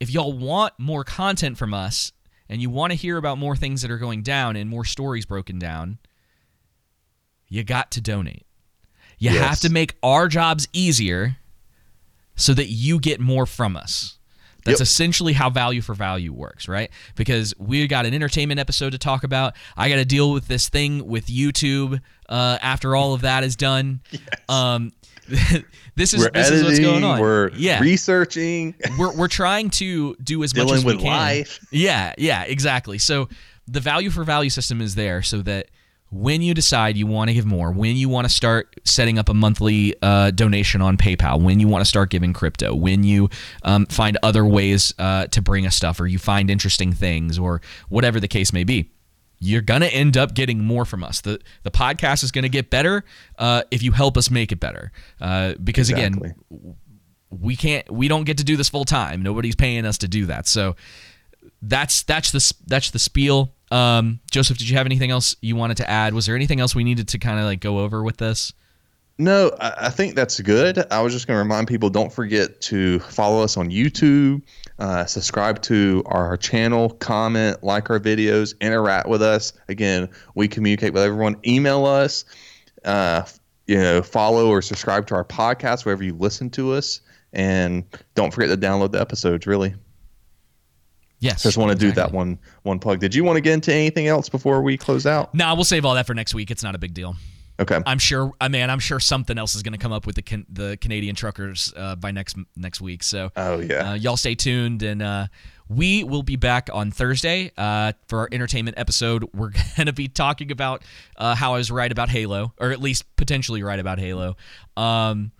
[0.00, 2.10] If y'all want more content from us
[2.48, 5.26] and you want to hear about more things that are going down and more stories
[5.26, 5.98] broken down,
[7.48, 8.46] you got to donate.
[9.18, 9.48] You Yes.
[9.48, 11.36] have to make our jobs easier
[12.36, 14.17] so that you get more from us.
[14.68, 14.86] That's Yep.
[14.86, 16.90] essentially how value for value works, right?
[17.16, 19.54] Because we got an entertainment episode to talk about.
[19.76, 23.56] I got to deal with this thing with YouTube uh, after all of that is
[23.56, 24.00] done.
[24.48, 24.92] Um,
[25.94, 27.20] this is we're this editing is what's going on.
[27.20, 31.10] we're yeah, researching we're we're trying to do as much as we with can.
[31.10, 31.58] life.
[31.70, 32.96] Yeah, yeah, exactly.
[32.98, 33.28] So
[33.66, 35.66] the value for value system is there so that
[36.10, 39.28] when you decide you want to give more, when you want to start setting up
[39.28, 43.28] a monthly uh, donation on PayPal, when you want to start giving crypto, when you
[43.62, 47.60] um, find other ways uh, to bring us stuff, or you find interesting things, or
[47.88, 48.90] whatever the case may be,
[49.38, 51.20] you're gonna end up getting more from us.
[51.20, 53.04] the The podcast is gonna get better
[53.38, 54.90] uh, if you help us make it better.
[55.20, 56.30] Uh, because Exactly.
[56.30, 56.74] again,
[57.30, 60.24] we can't we don't get to do this full time nobody's paying us to do
[60.24, 60.74] that so
[61.62, 65.76] that's that's the that's the spiel um joseph did you have anything else you wanted
[65.76, 68.16] to add was there anything else we needed to kind of like go over with
[68.18, 68.52] this
[69.20, 70.78] No, I, I think that's good.
[70.92, 74.42] I was just going to remind people don't forget to follow us on YouTube,
[74.78, 79.52] uh, subscribe to our channel, comment, like our videos, interact with us.
[79.68, 81.36] Again, we communicate with everyone.
[81.44, 82.24] Email us,
[82.84, 83.24] uh,
[83.66, 87.00] you know, follow or subscribe to our podcast wherever you listen to us.
[87.32, 89.74] And don't forget to download the episodes, really.
[91.20, 93.00] Yes Just want to do that one one plug.
[93.00, 95.34] Did you want to get into anything else before we close out?
[95.34, 97.16] no we'll save all that for next week it's not a big deal
[97.60, 97.80] Okay.
[97.86, 100.22] i'm sure i mean i'm sure something else is going to come up with the
[100.22, 103.90] can- the canadian truckers uh, by next next week so Oh, yeah.
[103.90, 105.26] uh, y'all stay tuned and uh
[105.70, 109.28] we will be back on Thursday uh, for our entertainment episode.
[109.34, 110.82] We're going to be talking about
[111.18, 114.38] uh, how I was right about Halo, or at least potentially right about Halo.
[114.78, 115.30] Um,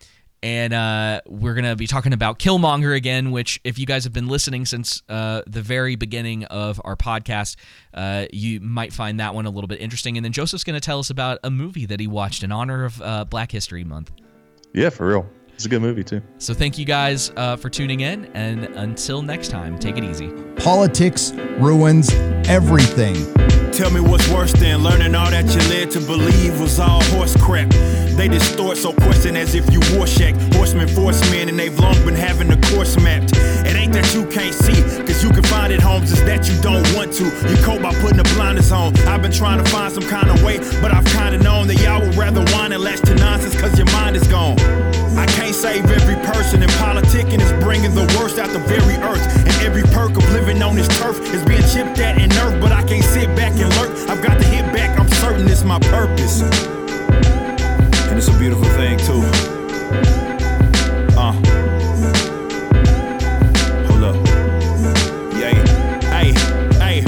[0.43, 4.13] and uh, we're going to be talking about Killmonger again, which, if you guys have
[4.13, 7.57] been listening since uh, the very beginning of our podcast,
[7.95, 10.17] uh, you might find that one a little bit interesting.
[10.17, 12.85] And then Joseph's going to tell us about a movie that he watched in honor
[12.85, 14.13] of uh, Black History Month.
[14.75, 15.29] Yeah, for real.
[15.59, 16.23] It's a good movie, too.
[16.39, 18.27] So thank you guys uh, for tuning in.
[18.27, 20.29] And until next time, take it easy.
[20.55, 22.13] Politics ruins
[22.47, 23.17] everything.
[23.73, 27.37] Tell me what's worse than learning all that you led to believe was all horse
[27.43, 27.71] crap.
[27.71, 30.37] They distort so question as if you Rorschach.
[30.55, 33.33] Horsemen, force men, and they've long been having the course mapped.
[33.37, 36.61] It ain't that you can't see, cause you can find it, Holmes, it's that you
[36.63, 37.25] don't want to.
[37.25, 38.97] You cope by putting the blinders on.
[39.01, 42.01] I've been trying to find some kind of way, but I've kinda known that y'all
[42.01, 44.59] would rather whine and latch to nonsense cause your mind is gone.
[45.19, 49.27] I can't save every person, and politicking is bringing the worst out the very earth.
[49.39, 52.71] And every perk of living on this turf is being chipped at and nerfed, but
[52.71, 53.91] I can't sit back and lurk.
[54.09, 56.43] I've got to hit back, I'm certain it's my purpose.
[56.43, 59.21] And it's a beautiful thing, too.
[61.19, 61.33] Uh.
[63.89, 64.17] Hold up.
[65.35, 65.55] Yeah,
[66.15, 66.33] hey,
[66.79, 67.03] hey,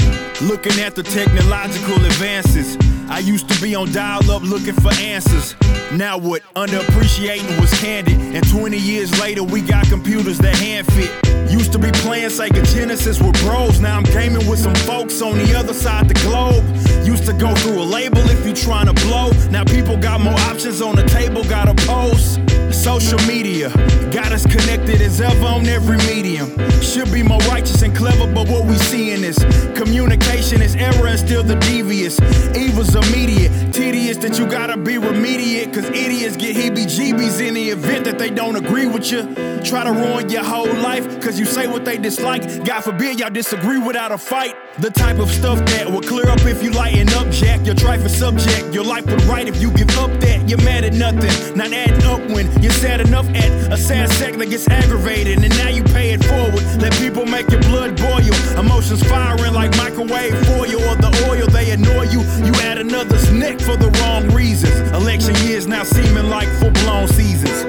[0.45, 2.75] looking at the technological advances.
[3.11, 5.53] I used to be on dial up looking for answers.
[5.91, 6.43] Now what?
[6.55, 8.17] Underappreciating was candid.
[8.17, 11.11] And 20 years later, we got computers that hand fit.
[11.51, 13.81] Used to be playing Sega Genesis with bros.
[13.81, 16.63] Now I'm gaming with some folks on the other side the globe.
[17.05, 19.31] Used to go through a label if you trying to blow.
[19.49, 22.39] Now people got more options on the table, got a post.
[22.81, 23.69] Social media
[24.09, 26.49] got us connected as ever on every medium.
[26.81, 29.37] Should be more righteous and clever, but what we seeing is
[29.75, 32.19] communication is error and still the devious.
[32.57, 37.69] Evil's immediate, tedious that you gotta be remediate, cause idiots get heebie jeebies in the
[37.69, 39.31] event that they don't agree with you.
[39.63, 42.65] Try to ruin your whole life, cause you say what they dislike.
[42.65, 44.55] God forbid y'all disagree without a fight.
[44.79, 47.65] The type of stuff that will clear up if you lighten up, Jack.
[47.65, 50.47] Your trifling subject, your life would right if you give up that.
[50.47, 54.39] You're mad at nothing, not adding up when you're sad enough at a sad second
[54.39, 56.63] that gets aggravated, and now you pay it forward.
[56.81, 61.47] Let people make your blood boil, emotions firing like microwave foil or the oil.
[61.47, 64.73] They annoy you, you add another's neck for the wrong reasons.
[64.91, 67.65] Election years now seeming like full blown seasons.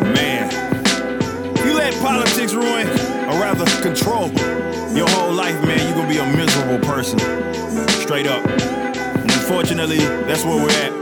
[0.00, 0.48] Man,
[1.64, 2.88] you let politics ruin,
[3.30, 4.28] or rather control.
[4.96, 7.18] Your whole life, man, you're gonna be a miserable person.
[7.88, 8.44] Straight up.
[8.46, 10.92] And unfortunately, that's where we're at.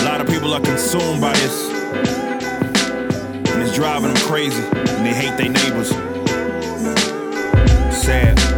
[0.00, 1.68] A lot of people are consumed by this.
[3.52, 4.62] And it's driving them crazy.
[4.62, 5.90] And they hate their neighbors.
[7.96, 8.53] Sad.